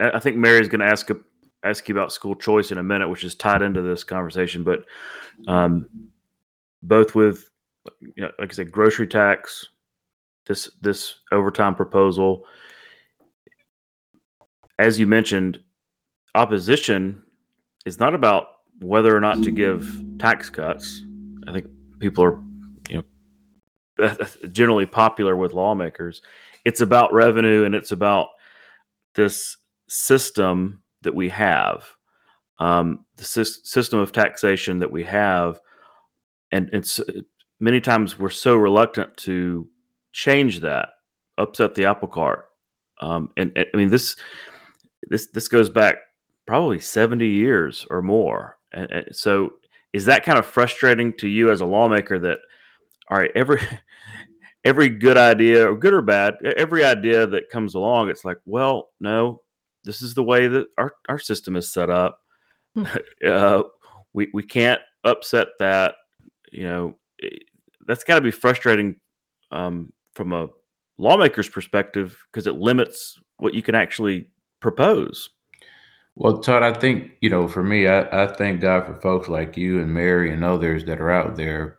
[0.00, 1.08] I think Mary's going to ask
[1.64, 4.64] ask you about school choice in a minute, which is tied into this conversation.
[4.64, 4.84] But
[5.46, 5.88] um,
[6.82, 7.50] both with,
[8.00, 9.66] you know, like I said, grocery tax,
[10.46, 12.44] this this overtime proposal,
[14.78, 15.60] as you mentioned,
[16.34, 17.22] opposition
[17.84, 18.46] is not about
[18.80, 21.02] whether or not to give tax cuts.
[21.46, 21.66] I think
[21.98, 22.40] people are,
[22.88, 23.04] you
[23.98, 24.16] know,
[24.52, 26.22] generally popular with lawmakers.
[26.64, 28.28] It's about revenue and it's about
[29.14, 29.56] this
[29.88, 31.84] system that we have,
[32.58, 35.60] um, the sys- system of taxation that we have,
[36.52, 37.00] and it's
[37.60, 39.68] many times we're so reluctant to
[40.12, 40.90] change that,
[41.38, 42.46] upset the apple cart.
[43.00, 44.16] Um, and, and I mean this
[45.08, 45.96] this this goes back
[46.46, 48.58] probably 70 years or more.
[48.72, 49.54] And, and so
[49.92, 52.38] is that kind of frustrating to you as a lawmaker that
[53.10, 53.60] all right, every
[54.64, 58.90] every good idea or good or bad, every idea that comes along, it's like, well,
[59.00, 59.40] no,
[59.84, 62.20] this is the way that our, our system is set up.
[62.74, 62.84] Hmm.
[63.26, 63.62] uh,
[64.12, 65.94] we we can't upset that.
[66.52, 67.28] You know, eh,
[67.86, 68.96] that's got to be frustrating
[69.52, 70.48] um, from a
[70.98, 74.28] lawmaker's perspective because it limits what you can actually
[74.60, 75.30] propose.
[76.16, 79.56] Well, Todd, I think you know, for me, I, I thank God for folks like
[79.56, 81.78] you and Mary and others that are out there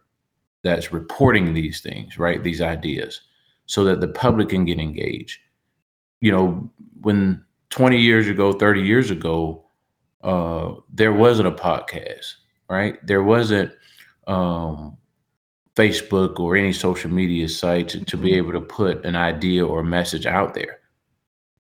[0.63, 2.43] that's reporting these things, right?
[2.43, 3.21] These ideas,
[3.65, 5.39] so that the public can get engaged.
[6.21, 6.69] you know,
[7.01, 9.65] when 20 years ago, 30 years ago,
[10.23, 12.35] uh, there wasn't a podcast,
[12.69, 12.95] right?
[13.05, 13.71] There wasn't
[14.27, 14.97] um,
[15.75, 19.83] Facebook or any social media site to, to be able to put an idea or
[19.83, 20.79] message out there.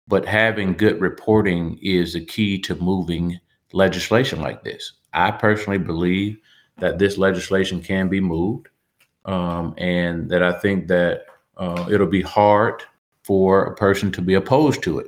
[0.08, 3.38] But having good reporting is the key to moving
[3.72, 4.94] legislation like this.
[5.12, 6.38] I personally believe
[6.78, 8.68] that this legislation can be moved,
[9.26, 12.82] um, and that I think that uh, it'll be hard
[13.22, 15.06] for a person to be opposed to it.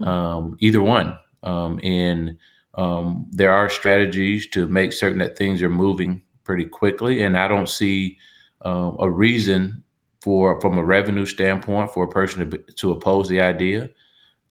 [0.00, 1.18] Um, either one.
[1.42, 2.36] Um, and
[2.74, 7.22] um, there are strategies to make certain that things are moving pretty quickly.
[7.22, 8.18] And I don't see
[8.64, 9.82] uh, a reason
[10.20, 13.90] for, from a revenue standpoint, for a person to, to oppose the idea.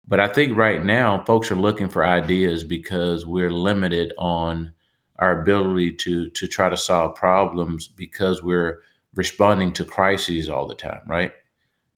[0.09, 4.73] But I think right now, folks are looking for ideas because we're limited on
[5.19, 8.83] our ability to to try to solve problems because we're
[9.15, 11.33] responding to crises all the time, right?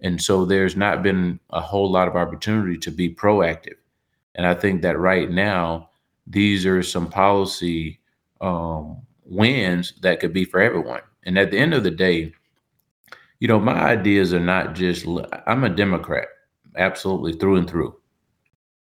[0.01, 3.77] And so there's not been a whole lot of opportunity to be proactive.
[4.35, 5.91] And I think that right now,
[6.27, 7.99] these are some policy
[8.41, 11.01] um, wins that could be for everyone.
[11.25, 12.33] And at the end of the day,
[13.41, 15.07] you know, my ideas are not just,
[15.47, 16.29] I'm a Democrat,
[16.77, 17.97] absolutely through and through.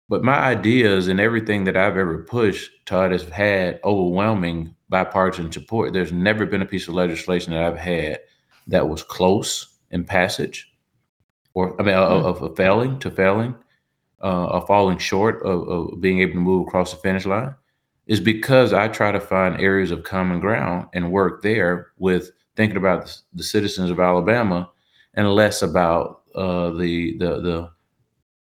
[0.09, 5.93] But my ideas and everything that I've ever pushed, Todd, has had overwhelming bipartisan support.
[5.93, 8.21] There's never been a piece of legislation that I've had
[8.67, 10.70] that was close in passage,
[11.55, 12.27] or I mean, mm-hmm.
[12.27, 13.55] of, of, failing to failing,
[14.23, 17.55] uh, of falling short of, of being able to move across the finish line
[18.07, 22.77] is because I try to find areas of common ground and work there with thinking
[22.77, 24.69] about the citizens of Alabama
[25.15, 27.71] and less about uh, the, the the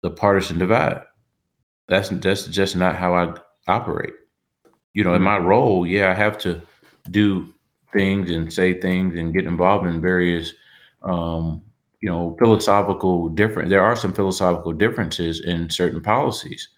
[0.02, 1.02] the partisan divide.
[1.88, 3.34] That's that's just not how I
[3.68, 4.14] operate.
[4.94, 6.62] You know, in my role, yeah, I have to
[7.10, 7.54] do
[7.94, 10.54] things and say things and get involved in various
[11.04, 11.62] um,
[12.02, 16.70] you know philosophical different there are some philosophical differences in certain policies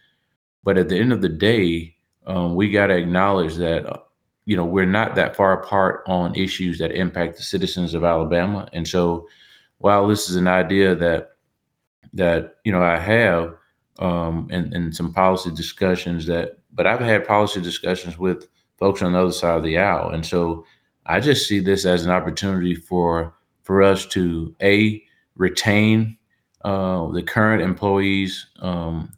[0.63, 1.95] but at the end of the day
[2.29, 3.99] um, we got to acknowledge that uh,
[4.45, 8.67] you know we're not that far apart on issues that impact the citizens of Alabama.
[8.73, 9.27] And so,
[9.79, 11.31] while this is an idea that
[12.13, 13.55] that you know I have
[13.99, 19.13] um, and, and some policy discussions that, but I've had policy discussions with folks on
[19.13, 20.65] the other side of the aisle, and so
[21.05, 25.03] I just see this as an opportunity for for us to a
[25.39, 26.15] retain
[26.63, 29.11] uh, the current employees, um,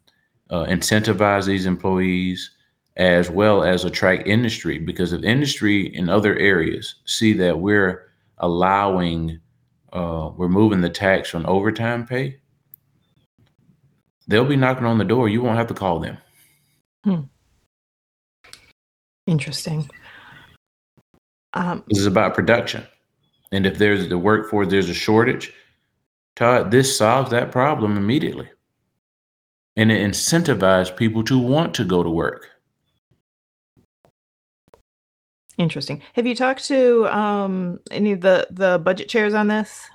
[0.48, 2.50] uh, incentivize these employees,
[2.96, 4.78] as well as attract industry.
[4.78, 8.08] Because if industry in other areas see that we're
[8.38, 9.38] allowing
[9.92, 12.38] uh, we're moving the tax on overtime pay
[14.26, 15.28] they'll be knocking on the door.
[15.28, 16.18] You won't have to call them.
[17.04, 17.22] Hmm.
[19.26, 19.90] interesting.
[21.52, 22.86] Um, this is about production.
[23.50, 25.52] And if there's the workforce there's a shortage
[26.36, 28.48] Todd, this solves that problem immediately
[29.76, 32.48] and it incentivizes people to want to go to work
[35.58, 36.02] Interesting.
[36.14, 39.88] Have you talked to um, any of the the budget chairs on this?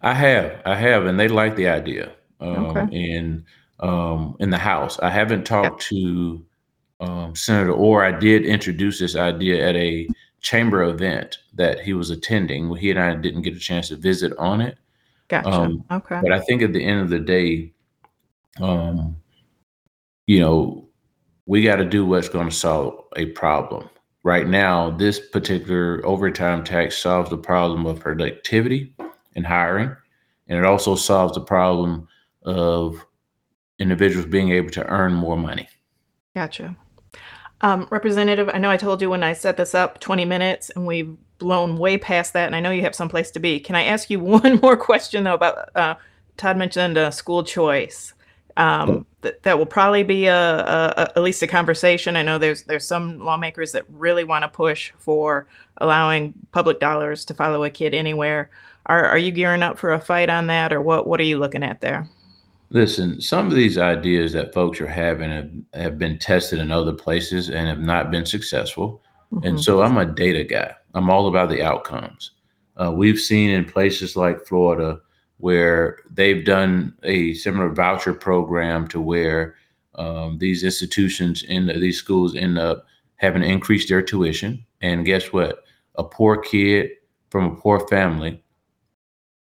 [0.00, 2.12] I have, I have, and they like the idea.
[2.40, 2.96] Um, okay.
[2.96, 3.44] In
[3.80, 6.44] um, in the House, I haven't talked to
[7.00, 8.04] um, Senator Orr.
[8.04, 10.08] I did introduce this idea at a
[10.46, 12.74] chamber event that he was attending.
[12.76, 14.78] He and I didn't get a chance to visit on it.
[15.26, 15.50] Gotcha.
[15.50, 16.20] Um, okay.
[16.22, 17.72] But I think at the end of the day,
[18.60, 19.16] um,
[20.26, 20.88] you know,
[21.46, 23.88] we got to do what's going to solve a problem
[24.26, 28.92] right now, this particular overtime tax solves the problem of productivity
[29.36, 29.94] and hiring,
[30.48, 32.08] and it also solves the problem
[32.42, 33.06] of
[33.78, 35.68] individuals being able to earn more money.
[36.34, 36.76] Gotcha.
[37.60, 40.86] Um, Representative, I know I told you when I set this up 20 minutes and
[40.86, 43.60] we've blown way past that, and I know you have some place to be.
[43.60, 45.94] Can I ask you one more question, though, about uh,
[46.36, 48.12] Todd mentioned uh, school choice?
[48.58, 52.16] Um, that, that will probably be a, a, a, at least a conversation.
[52.16, 55.46] I know there's there's some lawmakers that really want to push for
[55.76, 58.48] allowing public dollars to follow a kid anywhere.
[58.86, 61.38] Are are you gearing up for a fight on that, or what what are you
[61.38, 62.08] looking at there?
[62.70, 66.92] Listen, some of these ideas that folks are having have, have been tested in other
[66.92, 69.02] places and have not been successful.
[69.32, 69.46] Mm-hmm.
[69.46, 70.74] And so I'm a data guy.
[70.94, 72.32] I'm all about the outcomes.
[72.76, 75.00] Uh, we've seen in places like Florida
[75.38, 79.54] where they've done a similar voucher program to where
[79.94, 82.86] um, these institutions in these schools end up
[83.16, 84.64] having to increase their tuition.
[84.80, 85.64] And guess what?
[85.96, 86.90] A poor kid
[87.30, 88.42] from a poor family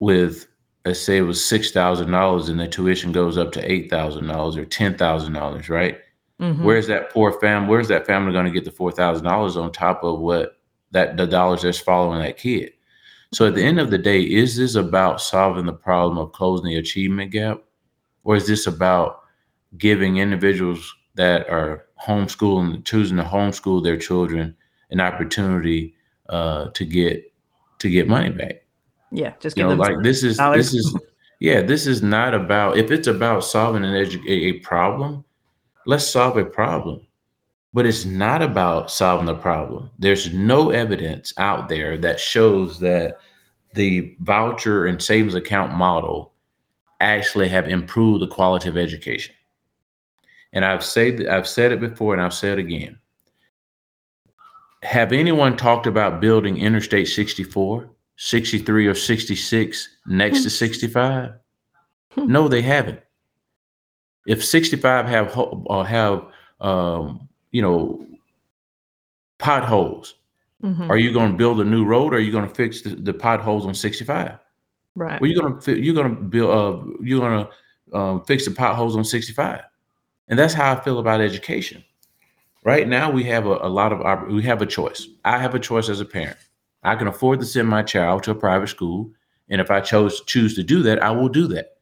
[0.01, 0.47] with
[0.89, 4.27] let's say it was six thousand dollars and the tuition goes up to eight thousand
[4.27, 5.99] dollars or ten thousand dollars, right?
[6.41, 6.65] Mm-hmm.
[6.65, 7.69] Where's that poor family?
[7.69, 10.59] Where's that family going to get the four thousand dollars on top of what
[10.91, 12.73] that the dollars that's following that kid?
[13.33, 16.67] So at the end of the day, is this about solving the problem of closing
[16.67, 17.63] the achievement gap?
[18.29, 19.23] or is this about
[19.79, 24.55] giving individuals that are homeschooling, choosing to homeschool their children,
[24.91, 25.95] an opportunity
[26.29, 27.33] uh, to get
[27.79, 28.67] to get money back?
[29.11, 30.73] Yeah, just you know, like this is dollars.
[30.73, 30.97] this is
[31.41, 35.25] yeah, this is not about if it's about solving an edu- a problem,
[35.87, 37.01] let's solve a problem.
[37.75, 39.91] But it's not about solving the problem.
[39.99, 43.19] There's no evidence out there that shows that
[43.75, 46.33] the voucher and savings account model
[47.01, 49.35] actually have improved the quality of education.
[50.53, 52.99] And I've said I've said it before and I've said it again.
[54.83, 61.33] Have anyone talked about building Interstate 64, 63, or 66 next to 65?
[62.13, 62.27] Hmm.
[62.27, 63.01] No, they haven't.
[64.27, 66.27] If 65 have or uh, have
[66.61, 68.05] um, you know
[69.39, 70.17] potholes,
[70.63, 70.91] mm-hmm.
[70.91, 72.91] are you going to build a new road or are you going to fix the,
[72.91, 74.39] the potholes on 65?
[74.99, 75.21] Right.
[75.21, 77.49] Well, you're gonna you're gonna build uh you're gonna
[77.93, 79.63] um, fix the potholes on 65,
[80.27, 81.85] and that's how I feel about education.
[82.65, 85.07] Right now, we have a, a lot of we have a choice.
[85.25, 86.37] I have a choice as a parent.
[86.83, 89.11] I can afford to send my child to a private school,
[89.49, 91.77] and if I chose choose to do that, I will do that.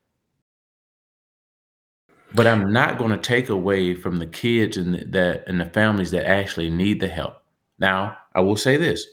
[2.35, 5.67] But I'm not going to take away from the kids and the, that and the
[5.67, 7.43] families that actually need the help.
[7.79, 9.07] Now, I will say this: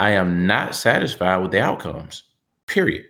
[0.00, 2.24] I am not satisfied with the outcomes.
[2.66, 3.06] Period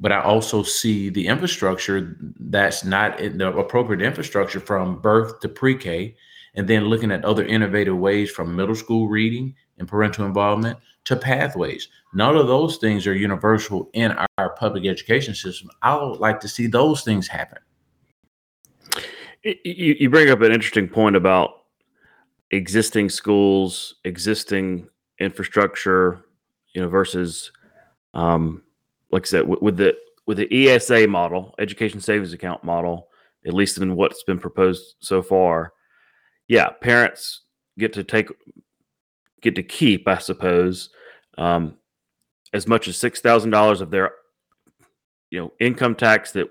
[0.00, 6.16] but I also see the infrastructure that's not the appropriate infrastructure from birth to pre-K,
[6.54, 11.16] and then looking at other innovative ways from middle school reading and parental involvement to
[11.16, 11.88] pathways.
[12.14, 15.70] None of those things are universal in our public education system.
[15.82, 17.58] I would like to see those things happen.
[19.42, 21.62] You, you bring up an interesting point about
[22.50, 26.20] existing schools, existing infrastructure,
[26.74, 27.50] you know, versus
[28.12, 28.62] um,
[29.10, 33.08] like I said, with, with the with the ESA model, education savings account model,
[33.46, 35.72] at least in what's been proposed so far,
[36.46, 37.40] yeah, parents
[37.78, 38.28] get to take
[39.40, 40.90] get to keep, I suppose,
[41.38, 41.74] um,
[42.52, 44.12] as much as six thousand dollars of their
[45.30, 46.48] you know income tax that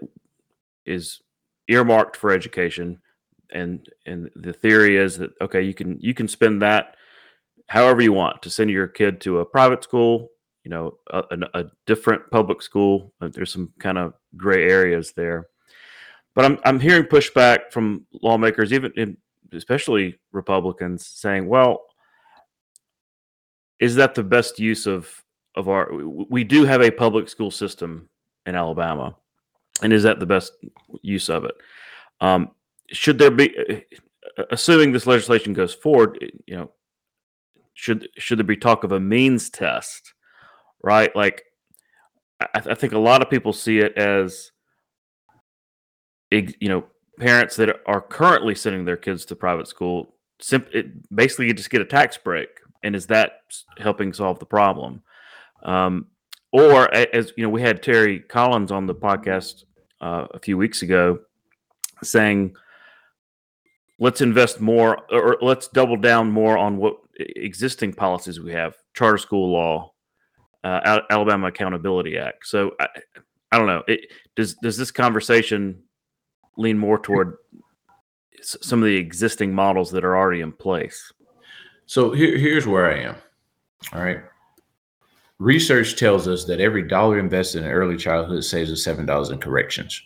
[0.86, 1.22] is
[1.68, 3.00] earmarked for education,
[3.52, 6.96] and and the theory is that okay, you can you can spend that
[7.68, 10.30] however you want to send your kid to a private school
[10.64, 11.24] you know a,
[11.54, 13.14] a, different public school.
[13.22, 15.48] Uh, there's some kind of gray areas there,
[16.36, 19.18] but I'm I'm hearing pushback from lawmakers, even in,
[19.54, 21.82] especially Republicans, saying, "Well,
[23.80, 25.24] is that the best use of
[25.56, 25.90] of our?
[26.30, 28.10] We do have a public school system
[28.46, 29.16] in Alabama,
[29.82, 30.54] and is that the best
[31.02, 31.56] use of it?
[32.22, 32.52] Um,
[32.92, 33.56] should there be,
[34.38, 36.72] uh, assuming this legislation goes forward, you know,
[37.74, 40.14] should should there be talk of a means test?"
[40.82, 41.16] right?
[41.16, 41.44] Like,
[42.40, 44.52] I, I think a lot of people see it as,
[46.32, 46.86] you know,
[47.20, 50.16] parents that are currently sending their kids to private school.
[50.40, 52.50] Simp- it, basically, you just get a tax break,
[52.84, 53.42] and is that
[53.78, 55.02] helping solve the problem?
[55.64, 56.08] Um,
[56.52, 59.66] or as you know, we had Terri Collins on the podcast
[60.02, 61.20] uh, a few weeks ago
[62.02, 62.56] saying,
[64.00, 69.18] let's invest more or let's double down more on what existing policies we have charter
[69.18, 69.92] school law
[70.64, 72.48] uh, Alabama Accountability Act.
[72.48, 72.88] So I,
[73.52, 73.84] I don't know.
[73.88, 75.84] It, does does this conversation
[76.58, 77.38] lean more toward
[78.42, 81.12] some of the existing models that are already in place?
[81.90, 83.16] So here, here's where I am.
[83.94, 84.20] All right.
[85.40, 89.40] Research tells us that every dollar invested in early childhood saves us seven dollars in
[89.40, 90.00] corrections.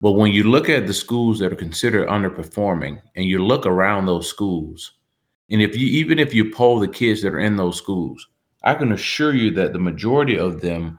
[0.00, 4.06] But when you look at the schools that are considered underperforming, and you look around
[4.06, 4.92] those schools,
[5.50, 8.28] and if you even if you poll the kids that are in those schools,
[8.62, 10.96] I can assure you that the majority of them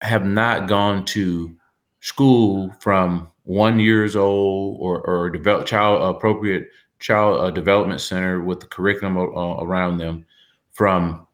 [0.00, 1.54] have not gone to
[2.00, 6.66] school from one years old or or develop child appropriate
[7.02, 10.24] child uh, development center with the curriculum uh, around them
[10.72, 11.26] from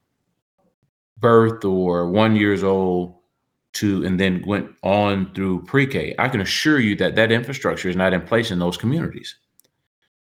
[1.18, 3.14] birth or one years old
[3.74, 6.14] to and then went on through pre-K.
[6.18, 9.36] I can assure you that that infrastructure is not in place in those communities.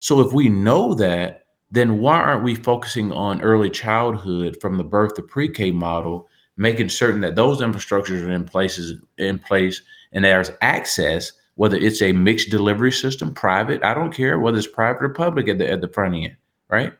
[0.00, 4.84] So if we know that then why aren't we focusing on early childhood from the
[4.84, 9.82] birth to pre-K model, making certain that those infrastructures are in places in place
[10.12, 14.66] and there's access, whether it's a mixed delivery system, private, I don't care whether it's
[14.66, 16.36] private or public at the at the front end,
[16.68, 16.92] right?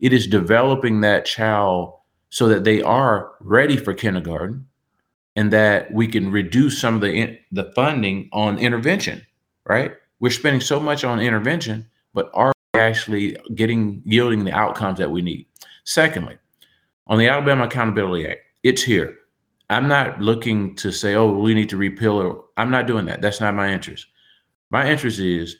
[0.00, 1.94] It is developing that child
[2.28, 4.66] so that they are ready for kindergarten
[5.36, 9.24] and that we can reduce some of the the funding on intervention,
[9.64, 9.92] right?
[10.20, 15.22] We're spending so much on intervention, but are actually getting yielding the outcomes that we
[15.22, 15.46] need.
[15.84, 16.38] Secondly,
[17.06, 19.16] on the Alabama Accountability Act, it's here.
[19.72, 22.36] I'm not looking to say, oh, we need to repeal it.
[22.56, 23.22] I'm not doing that.
[23.22, 24.06] That's not my interest.
[24.70, 25.56] My interest is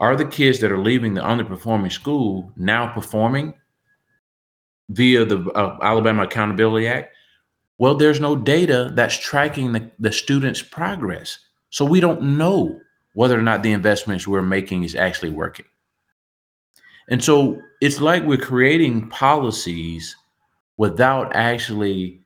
[0.00, 3.54] are the kids that are leaving the underperforming school now performing
[4.90, 7.12] via the uh, Alabama Accountability Act?
[7.78, 11.38] Well, there's no data that's tracking the, the student's progress.
[11.70, 12.80] So we don't know
[13.14, 15.66] whether or not the investments we're making is actually working.
[17.08, 20.14] And so it's like we're creating policies
[20.76, 22.20] without actually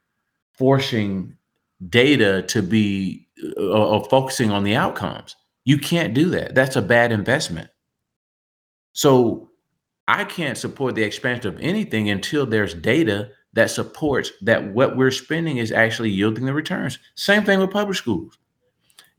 [0.59, 1.37] forcing
[1.89, 5.37] data to be uh, uh, focusing on the outcomes.
[5.65, 6.55] You can't do that.
[6.55, 7.69] That's a bad investment.
[8.93, 9.51] So
[10.09, 15.11] I can't support the expansion of anything until there's data that supports that what we're
[15.11, 16.99] spending is actually yielding the returns.
[17.15, 18.39] Same thing with public schools.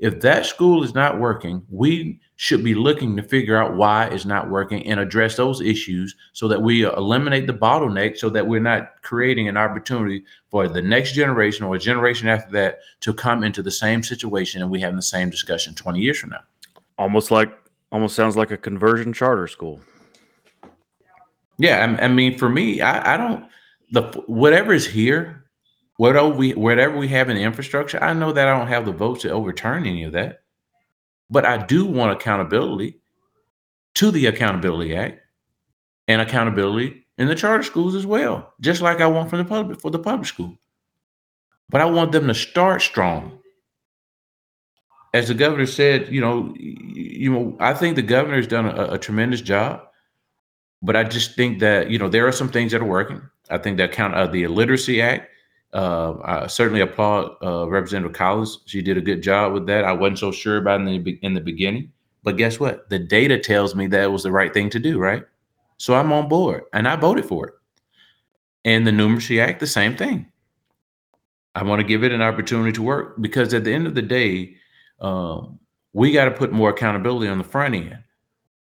[0.03, 4.25] If that school is not working, we should be looking to figure out why it's
[4.25, 8.59] not working and address those issues so that we eliminate the bottleneck so that we're
[8.59, 13.45] not creating an opportunity for the next generation or a generation after that to come
[13.45, 16.43] into the same situation and we having the same discussion 20 years from now.
[16.97, 17.57] Almost like
[17.89, 19.79] almost sounds like a conversion charter school.
[21.59, 23.45] Yeah, I, I mean, for me, I, I don't
[23.93, 25.42] the whatever is here,
[26.03, 28.03] whatever we whatever we have in the infrastructure.
[28.03, 30.43] I know that I don't have the votes to overturn any of that,
[31.29, 32.99] but I do want accountability
[33.95, 35.21] to the Accountability Act
[36.09, 39.79] and accountability in the charter schools as well, just like I want from the public
[39.79, 40.57] for the public school.
[41.69, 43.39] But I want them to start strong.
[45.13, 48.95] As the governor said, you know, you know, I think the governor has done a,
[48.95, 49.83] a tremendous job
[50.85, 53.21] but I just think that you know there are some things that are working.
[53.49, 55.29] I think that count uh, the Illiteracy Act.
[55.73, 58.59] Uh, I certainly applaud uh, Representative Collins.
[58.65, 59.83] She did a good job with that.
[59.83, 61.91] I wasn't so sure about in the in the beginning,
[62.23, 62.89] but guess what?
[62.89, 64.99] The data tells me that was the right thing to do.
[64.99, 65.23] Right,
[65.77, 67.53] so I'm on board, and I voted for it.
[68.65, 70.27] And the Numeracy Act, the same thing.
[71.55, 74.01] I want to give it an opportunity to work because at the end of the
[74.01, 74.55] day,
[75.01, 75.59] um,
[75.91, 77.99] we got to put more accountability on the front end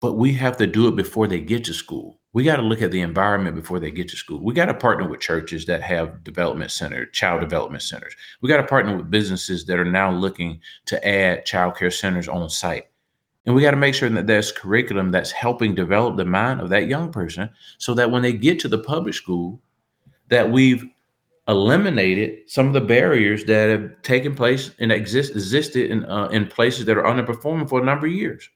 [0.03, 2.19] but we have to do it before they get to school.
[2.35, 4.43] We got to look at the environment before they get to school.
[4.43, 8.15] We got to partner with churches that have development centers, child development centers.
[8.41, 12.29] We got to partner with businesses that are now looking to add child care centers
[12.29, 12.89] on site.
[13.45, 16.71] And we got to make sure that there's curriculum that's helping develop the mind of
[16.71, 19.61] that young person so that when they get to the public school,
[20.29, 20.87] that we've
[21.49, 26.47] eliminated some of the barriers that have taken place and exist existed in uh, in
[26.47, 28.49] places that are underperforming for a number of years.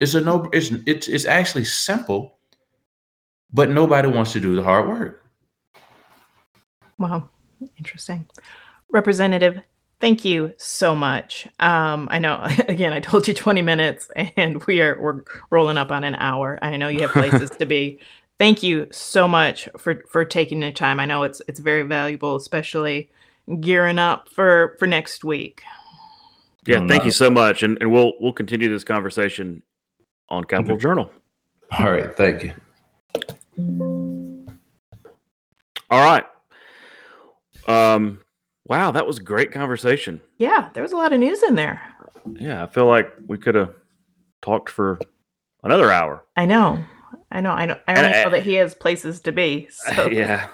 [0.00, 0.48] It's a no.
[0.52, 2.37] It's it's it's actually simple,
[3.52, 5.24] but nobody wants to do the hard work.
[6.98, 7.28] Wow,
[7.78, 8.26] interesting.
[8.90, 9.60] Representative,
[10.00, 11.46] thank you so much.
[11.60, 15.90] Um, I know again I told you 20 minutes and we are we're rolling up
[15.90, 16.58] on an hour.
[16.62, 18.00] I know you have places to be.
[18.38, 21.00] Thank you so much for for taking the time.
[21.00, 23.10] I know it's it's very valuable, especially
[23.58, 25.60] gearing up for for next week.
[26.64, 27.64] Yeah, thank you so much.
[27.64, 29.60] And and we'll we'll continue this conversation
[30.28, 30.82] on Capital okay.
[30.82, 31.10] Journal.
[31.80, 32.16] All right.
[32.16, 32.52] Thank you.
[35.90, 36.24] All right.
[37.66, 38.20] Um,
[38.66, 40.20] wow, that was a great conversation.
[40.38, 41.80] Yeah, there was a lot of news in there.
[42.34, 43.74] Yeah, I feel like we could have
[44.42, 44.98] talked for
[45.62, 46.24] another hour.
[46.36, 46.84] I know.
[47.30, 47.50] I know.
[47.50, 47.78] I know.
[47.86, 49.68] I only know that he has places to be.
[49.94, 50.08] So.
[50.08, 50.48] Yeah.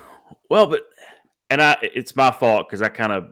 [0.48, 0.82] Well, but
[1.50, 3.28] and I it's my fault because I kind of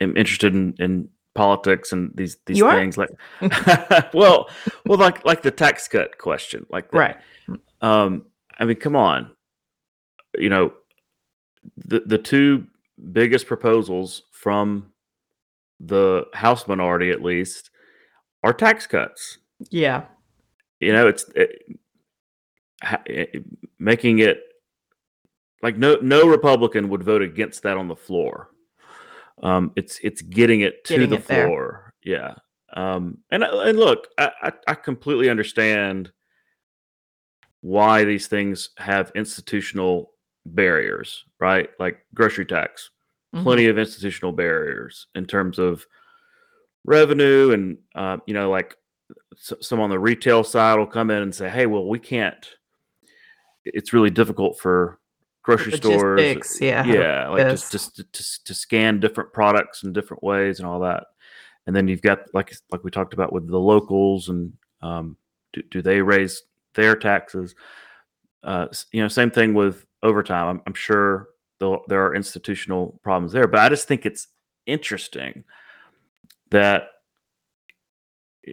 [0.00, 3.08] am interested in, in politics and these these you things are?
[3.40, 4.48] like well
[4.86, 6.98] well like like the tax cut question like that.
[6.98, 7.16] right
[7.84, 8.24] um
[8.58, 9.30] i mean come on
[10.38, 10.72] you know
[11.76, 12.66] the the two
[13.12, 14.90] biggest proposals from
[15.80, 17.70] the house minority at least
[18.42, 19.38] are tax cuts
[19.70, 20.04] yeah
[20.80, 21.62] you know it's it,
[23.06, 23.44] it,
[23.78, 24.40] making it
[25.62, 28.50] like no no republican would vote against that on the floor
[29.42, 31.94] um, it's it's getting it to getting the it floor.
[32.04, 32.16] There.
[32.16, 32.34] Yeah.
[32.74, 36.12] Um, and and look, I, I, I completely understand
[37.64, 40.12] why these things have institutional
[40.44, 41.70] barriers, right?
[41.78, 42.90] Like grocery tax,
[43.34, 43.42] mm-hmm.
[43.42, 45.86] plenty of institutional barriers in terms of
[46.84, 48.76] revenue, and uh, you know, like
[49.38, 52.46] some on the retail side will come in and say, "Hey, well, we can't."
[53.64, 55.00] It's really difficult for
[55.42, 56.60] grocery stores.
[56.60, 60.68] Yeah, yeah, like just, just to, to, to scan different products in different ways and
[60.68, 61.04] all that.
[61.66, 64.52] And then you've got like like we talked about with the locals and
[64.82, 65.16] um,
[65.54, 66.42] do, do they raise
[66.74, 67.54] their taxes?
[68.42, 70.48] Uh, you know, same thing with overtime.
[70.48, 71.28] I'm, I'm sure
[71.88, 74.28] there are institutional problems there, but I just think it's
[74.66, 75.44] interesting
[76.50, 76.88] that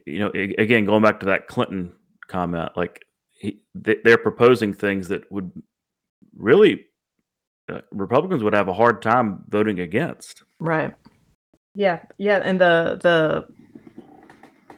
[0.06, 1.94] you know again going back to that Clinton
[2.28, 5.52] comment, like he, they're proposing things that would
[6.38, 6.86] really
[7.70, 10.44] uh, Republicans would have a hard time voting against.
[10.60, 10.94] Right.
[11.76, 12.00] Yeah.
[12.18, 12.42] Yeah.
[12.44, 13.46] And the the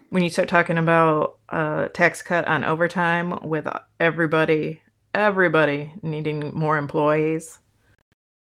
[0.09, 3.67] when you start talking about uh tax cut on overtime with
[3.99, 4.81] everybody
[5.13, 7.59] everybody needing more employees,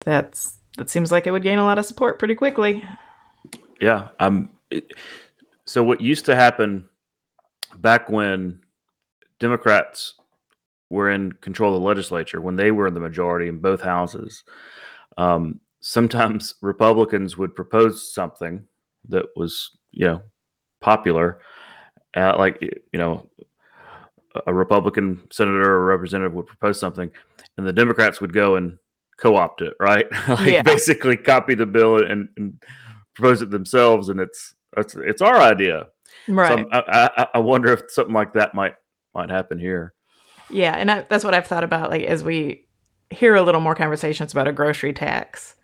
[0.04, 2.84] that's that seems like it would gain a lot of support pretty quickly.
[3.80, 4.08] Yeah.
[4.18, 4.50] Um.
[4.70, 4.92] It,
[5.64, 6.88] so what used to happen
[7.76, 8.60] back when
[9.38, 10.14] Democrats
[10.90, 14.42] were in control of the legislature, when they were in the majority in both houses,
[15.16, 18.64] um, sometimes Republicans would propose something
[19.08, 20.22] that was, you know,
[20.80, 21.40] popular,
[22.16, 23.28] uh, like you know,
[24.46, 27.10] a Republican senator or representative would propose something,
[27.56, 28.78] and the Democrats would go and
[29.16, 30.06] co-opt it, right?
[30.28, 30.62] like Yeah.
[30.62, 32.62] basically copy the bill and, and
[33.14, 35.86] propose it themselves, and it's it's it's our idea.
[36.28, 36.58] Right.
[36.58, 38.74] I'm- I, I I wonder if something like that might
[39.14, 39.94] might happen here.
[40.48, 41.90] Yeah, and I, that's what I've thought about.
[41.90, 42.66] Like as we
[43.10, 45.54] hear a little more conversations about a grocery tax,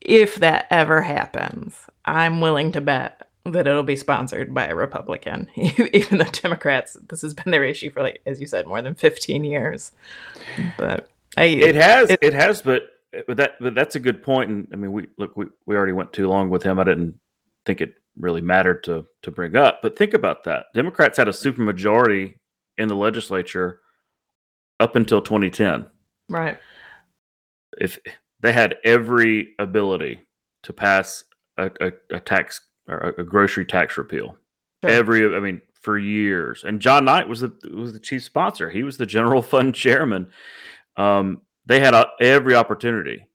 [0.00, 5.48] if that ever happens, I'm willing to bet that it'll be sponsored by a Republican,
[5.56, 6.96] even though Democrats.
[7.08, 9.92] This has been their issue for like, as you said, more than 15 years.
[10.76, 12.82] But I, It has, it- it, has, but
[13.26, 14.50] but that but that's a good point.
[14.50, 16.78] And I mean, we look, we, we already went too long with him.
[16.78, 17.18] I didn't
[17.66, 19.80] think it really mattered to to bring up.
[19.82, 22.34] But think about that: Democrats had a supermajority
[22.78, 23.80] in the legislature
[24.78, 25.86] up until 2010.
[26.28, 26.58] right,
[27.78, 27.98] If
[28.40, 30.20] they had every ability
[30.62, 31.24] to pass
[31.58, 32.60] a, a, a tax
[32.90, 34.36] or a, grocery tax repeal,
[34.84, 34.90] Sure.
[34.90, 36.64] every I mean for years.
[36.64, 38.68] And John Knight was the was the chief sponsor.
[38.70, 40.28] He was the general fund chairman.
[40.96, 43.26] Um, they had a, every opportunity,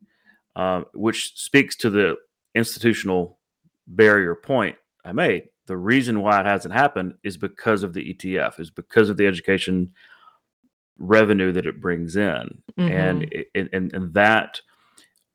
[0.56, 2.18] um, which speaks to the
[2.54, 3.40] institutional
[3.88, 5.50] barrier point I made.
[5.68, 9.26] The reason why it hasn't happened is because of the ETF, is because of the
[9.26, 9.94] education
[10.98, 13.32] revenue that it brings in, and Mhm.
[13.32, 14.62] it, it- and and that,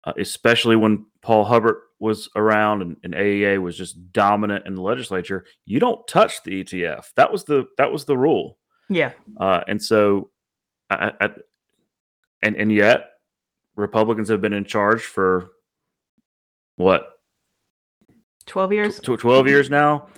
[0.05, 4.81] uh, especially when Paul Hubbard was around and, and AEA was just dominant in the
[4.83, 7.07] legislature, you don't touch the ETF.
[7.17, 8.57] That was the that was the rule.
[8.89, 10.31] yeah, Uh, and so,
[10.89, 11.31] I, I,
[12.43, 13.11] and and yet,
[13.77, 15.51] Republicans have been in charge for
[16.77, 17.07] what
[18.47, 19.01] 12 years.
[19.01, 20.09] tw- twelve years now,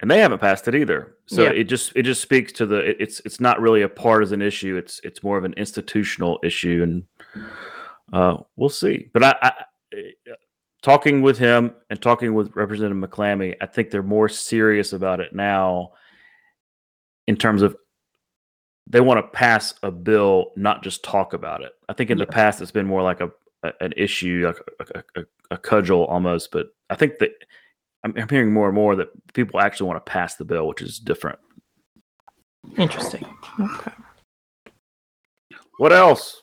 [0.00, 1.16] and they haven't passed it either.
[1.26, 1.50] So Yeah.
[1.50, 4.76] it just it just speaks to the it- it's it's not really a partisan issue.
[4.76, 7.04] It's it's more of an institutional issue, and
[8.12, 9.08] uh, we'll see.
[9.12, 9.52] But I, I
[10.82, 15.34] talking with him and talking with Representative McClammy, I think they're more serious about it
[15.34, 15.92] now
[17.26, 17.76] in terms of
[18.86, 21.72] they want to pass a bill, not just talk about it.
[21.88, 23.30] I think in the past it's been more like a,
[23.62, 26.50] a an issue, like a, a, a, a cudgel almost.
[26.50, 27.30] But I think that
[28.02, 30.82] I'm, I'm hearing more and more that people actually want to pass the bill, which
[30.82, 31.38] is different.
[32.76, 33.24] Interesting.
[33.60, 33.92] Okay.
[35.78, 36.42] What else?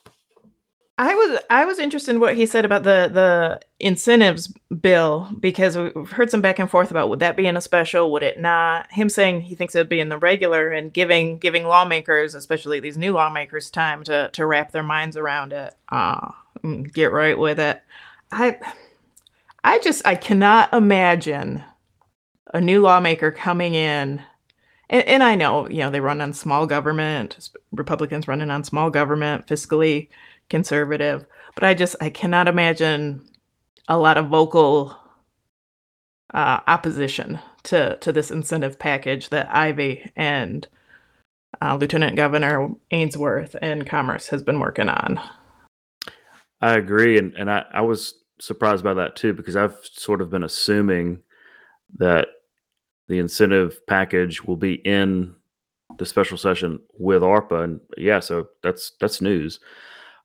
[1.00, 5.78] I was I was interested in what he said about the the incentives bill because
[5.78, 8.40] we've heard some back and forth about would that be in a special, would it
[8.40, 8.90] not?
[8.90, 12.98] Him saying he thinks it'd be in the regular and giving giving lawmakers, especially these
[12.98, 15.72] new lawmakers, time to to wrap their minds around it.
[15.88, 16.32] Uh
[16.92, 17.80] get right with it.
[18.32, 18.58] I
[19.62, 21.62] I just I cannot imagine
[22.52, 24.20] a new lawmaker coming in
[24.90, 28.90] and, and I know, you know, they run on small government, Republicans running on small
[28.90, 30.08] government, fiscally
[30.50, 33.26] conservative, but I just I cannot imagine
[33.88, 34.96] a lot of vocal
[36.34, 40.66] uh, opposition to to this incentive package that Ivey and
[41.60, 45.20] uh, Lieutenant Governor Ainsworth and Commerce has been working on.
[46.60, 50.30] I agree, and and I, I was surprised by that too because I've sort of
[50.30, 51.20] been assuming
[51.96, 52.28] that
[53.08, 55.34] the incentive package will be in
[55.98, 59.60] the special session with ARPA, and yeah, so that's that's news.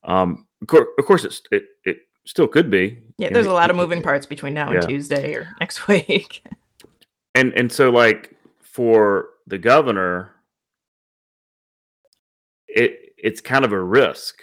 [0.05, 2.99] Um, of course, of course, it's, it it still could be.
[3.17, 6.45] Yeah, there's a lot of moving parts between now and Tuesday or next week.
[7.35, 10.31] and and so like for the governor
[12.67, 14.41] it it's kind of a risk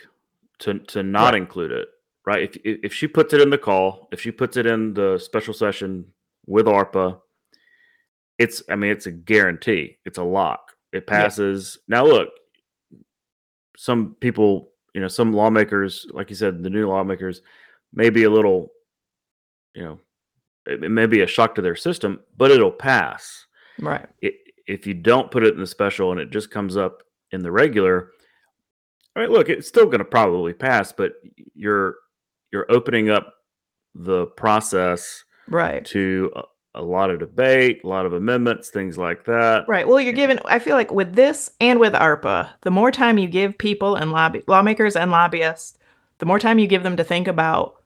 [0.61, 1.43] to to not Right.
[1.43, 1.89] include it
[2.27, 4.95] right if if if she puts it in the call if she puts it in
[4.95, 6.07] the special session
[6.47, 7.21] with ARPA
[8.39, 11.15] it's i mean it's a guarantee it's a lock it Yeah.
[11.23, 12.29] passes now look
[13.77, 17.43] some people you know some lawmakers like you said the new lawmakers
[17.93, 18.69] may be a little
[19.75, 19.99] you know
[20.67, 23.47] it, it may be a shock to their system but it'll pass
[23.79, 24.07] right.
[24.25, 24.31] i
[24.71, 27.51] if you don't put it in the special and it just comes up in the
[27.51, 28.13] regular,
[29.17, 31.15] I mean, look, it's still going to probably pass, but
[31.55, 31.97] you're
[32.53, 33.35] you're opening up
[33.95, 35.85] the process Right.
[35.87, 36.43] to uh,
[36.75, 39.67] a, lot of debate, a lot of amendments, things like that.
[39.69, 39.87] Right.
[39.87, 40.39] Well, you're given.
[40.45, 44.13] I feel like with this and with ARPA, the more time you give people and
[44.13, 45.77] lobby lawmakers and lobbyists,
[46.19, 47.77] the more time you give them to think about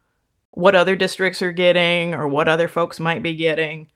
[0.50, 3.88] what other districts are getting or what other folks might be getting,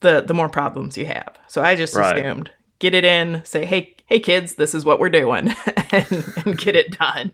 [0.00, 1.36] the the more problems you have.
[1.48, 2.18] So I just Right.
[2.18, 2.50] assumed
[2.80, 5.54] get it in, say, hey, hey kids, this is what we're doing,
[5.92, 7.32] and, and get it done.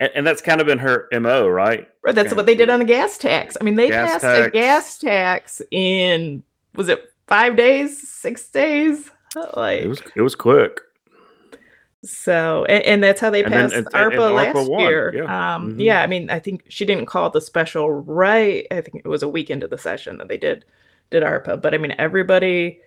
[0.00, 1.88] And, and that's kind of been her mo, right?
[2.02, 3.56] Right, That's what they did on the gas tax.
[3.60, 6.42] I mean, they Gas passed a gas tax in
[6.74, 9.10] was it five days, six days?
[9.56, 10.80] Like It was it was quick.
[12.04, 15.12] so, and, and that's how they then- passed and ARPA ARPA last year.
[15.16, 15.54] yeah.
[15.54, 15.82] Um, Mhm.
[15.84, 18.66] yeah, I mean, I think she didn't call it the special right.
[18.70, 20.64] I think it was a week into the session that they did
[21.10, 21.60] did ARPA.
[21.60, 22.80] But I mean, everybody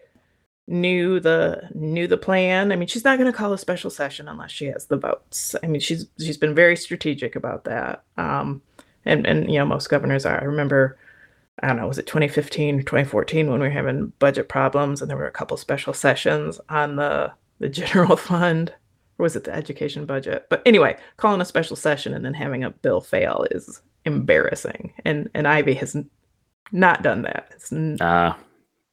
[0.68, 2.72] knew the knew the plan.
[2.72, 5.56] I mean, she's not going to call a special session unless she has the votes.
[5.64, 8.04] I mean, she's she's been very strategic about that.
[8.18, 8.62] Um,
[9.06, 10.40] and and you know, most governors are.
[10.40, 10.98] I remember.
[11.64, 15.10] I don't know, was it 2015 or 2014 when we were having budget problems and
[15.10, 18.72] there were a couple special sessions on the the general fund
[19.18, 20.46] or was it the education budget?
[20.52, 24.94] But anyway, calling a special session and then having a bill fail is embarrassing.
[25.04, 25.98] And and Ivey has
[26.72, 27.48] not done that.
[27.56, 28.38] It's Ah,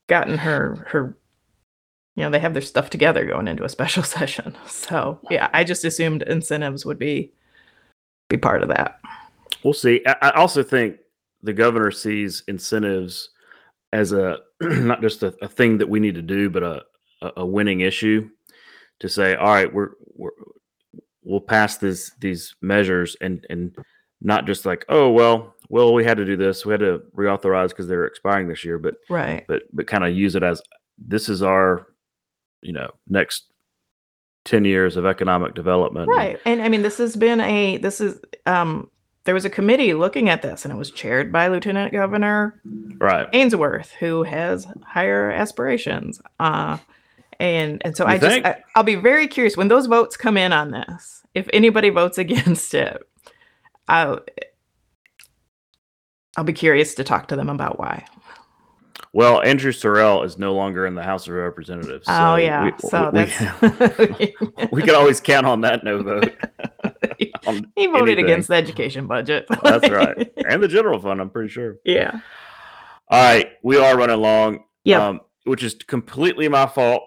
[0.06, 1.14] gotten her her
[2.16, 4.56] you know, they have their stuff together going into a special session.
[4.66, 7.32] So, yeah, I just assumed incentives would be
[8.30, 9.00] be part of that.
[9.62, 10.02] we'll see.
[10.06, 10.96] I, also think
[11.42, 13.30] the governor sees incentives
[13.92, 16.82] as a not just a, a thing that we need to do, but a,
[17.22, 18.28] a a winning issue
[19.00, 20.30] to say, all right, we're, we're
[21.22, 23.76] we'll pass this these measures and and
[24.20, 27.68] not just like, oh well, well we had to do this, we had to reauthorize
[27.70, 29.44] because they're expiring this year, but Right.
[29.48, 30.62] but but kind of use it as
[30.96, 31.86] this is our
[32.64, 33.44] you know next
[34.46, 36.38] 10 years of economic development Right.
[36.44, 38.90] And I mean this has been a this is um
[39.24, 42.60] there was a committee looking at this and it was chaired by Lieutenant Governor
[42.98, 46.20] right Ainsworth, who has higher aspirations.
[46.38, 46.78] Uh,
[47.40, 48.46] and and so You I just?
[48.46, 51.22] I, I'll be very curious when those votes come in on this.
[51.34, 53.02] If anybody votes against it,
[53.88, 54.20] I'll
[56.36, 58.04] I'll be curious to talk to them about why.
[59.14, 63.10] Well andrew sorrell is no longer in the house of representatives oh yeah, we, so
[63.10, 63.40] we, that's
[64.72, 66.34] we can always count on that no vote
[67.46, 68.24] on he voted anything.
[68.24, 69.46] against the education budget.
[69.62, 72.20] that's right and the general fund i'm pretty sure yeah.
[73.08, 75.00] all right we are running long Yep.
[75.00, 77.02] um, which is completely my fault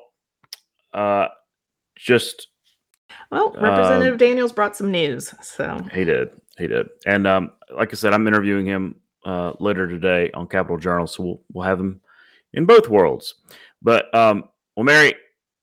[0.94, 1.28] uh
[1.96, 2.48] just
[3.32, 6.30] Well, um, Representative Daniels brought some news, so He did.
[6.58, 6.88] He did.
[7.06, 8.96] And um, like I said, I'm interviewing him
[9.28, 12.02] uh, later today on Capital Journal, so we'll we'll have him
[12.54, 13.36] in both worlds.
[13.82, 15.14] But um, well, Mary,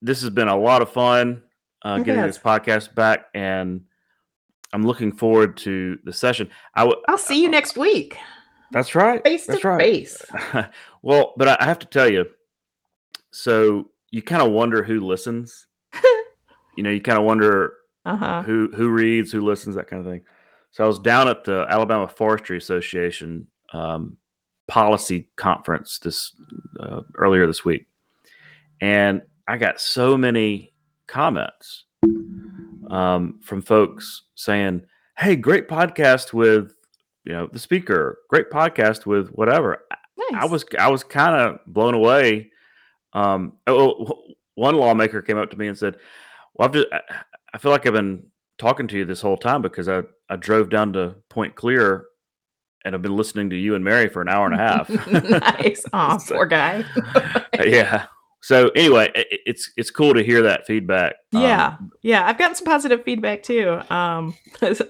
[0.02, 1.42] this has been a lot of fun
[1.82, 2.36] uh, getting has.
[2.36, 3.80] this podcast back, and
[4.72, 6.50] I'm looking forward to the session.
[6.74, 8.16] I w- I'll see you next week,
[8.70, 9.22] That's right.
[9.24, 9.80] face That's to right.
[9.80, 10.22] face.
[11.02, 12.26] well, but I- have to tell you,
[13.30, 15.66] so you kind of wonder who listens.
[16.76, 18.42] you know, you kind of wonder Uh huh.
[18.42, 20.22] who who reads, who listens, that kind of thing.
[20.70, 24.16] So I was down at the Alabama Forestry Association um,
[24.68, 26.32] policy conference this
[26.80, 27.86] uh, earlier this week,
[28.80, 30.72] and I got so many
[31.06, 31.84] comments
[32.88, 34.82] um, from folks saying,
[35.18, 36.72] "Hey, great podcast with
[37.24, 39.84] you know the speaker, great podcast with whatever."
[40.30, 40.42] Nice.
[40.42, 42.50] I was I was kind of blown away.
[43.12, 44.22] Um, oh, oh,
[44.54, 45.96] one lawmaker came up to me and said,
[46.54, 47.00] "Well, I've just, I,
[47.52, 48.24] I feel like I've been
[48.58, 52.06] talking to you this whole time because I I drove down to Point Clear
[52.84, 54.88] and I've been listening to you and Mary for an hour and a half."
[55.60, 55.84] nice.
[55.92, 56.84] Oh, So- poor guy.
[57.64, 58.06] yeah.
[58.40, 61.14] So anyway, i- i- it's it's cool to hear that feedback.
[61.32, 62.26] Um, yeah, yeah.
[62.26, 63.80] I've gotten some positive feedback too.
[63.88, 64.34] Um,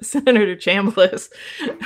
[0.03, 1.29] Senator Chambliss,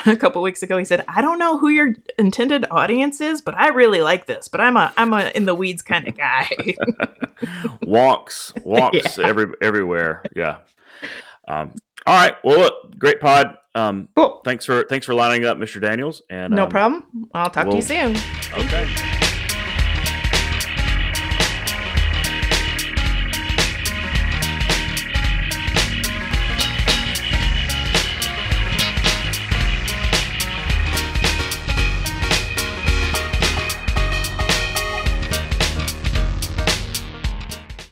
[0.07, 3.55] a couple weeks ago, he said, "I don't know who your intended audience is, but
[3.55, 4.49] I really like this.
[4.49, 6.49] But I'm a I'm a in the weeds kind of guy."
[7.83, 10.23] Walks wonks every everywhere.
[10.35, 10.59] Yeah.
[11.49, 11.75] Um,
[12.09, 12.35] all right.
[12.43, 13.57] Well, look, great pod.
[13.75, 14.41] Um, cool.
[14.45, 15.81] thanks for thanks for lining up, Mr.
[15.81, 16.23] Daniels.
[16.31, 17.29] And No um, problem.
[17.35, 18.17] I'll talk to we'll- you soon.
[18.55, 19.18] Okay.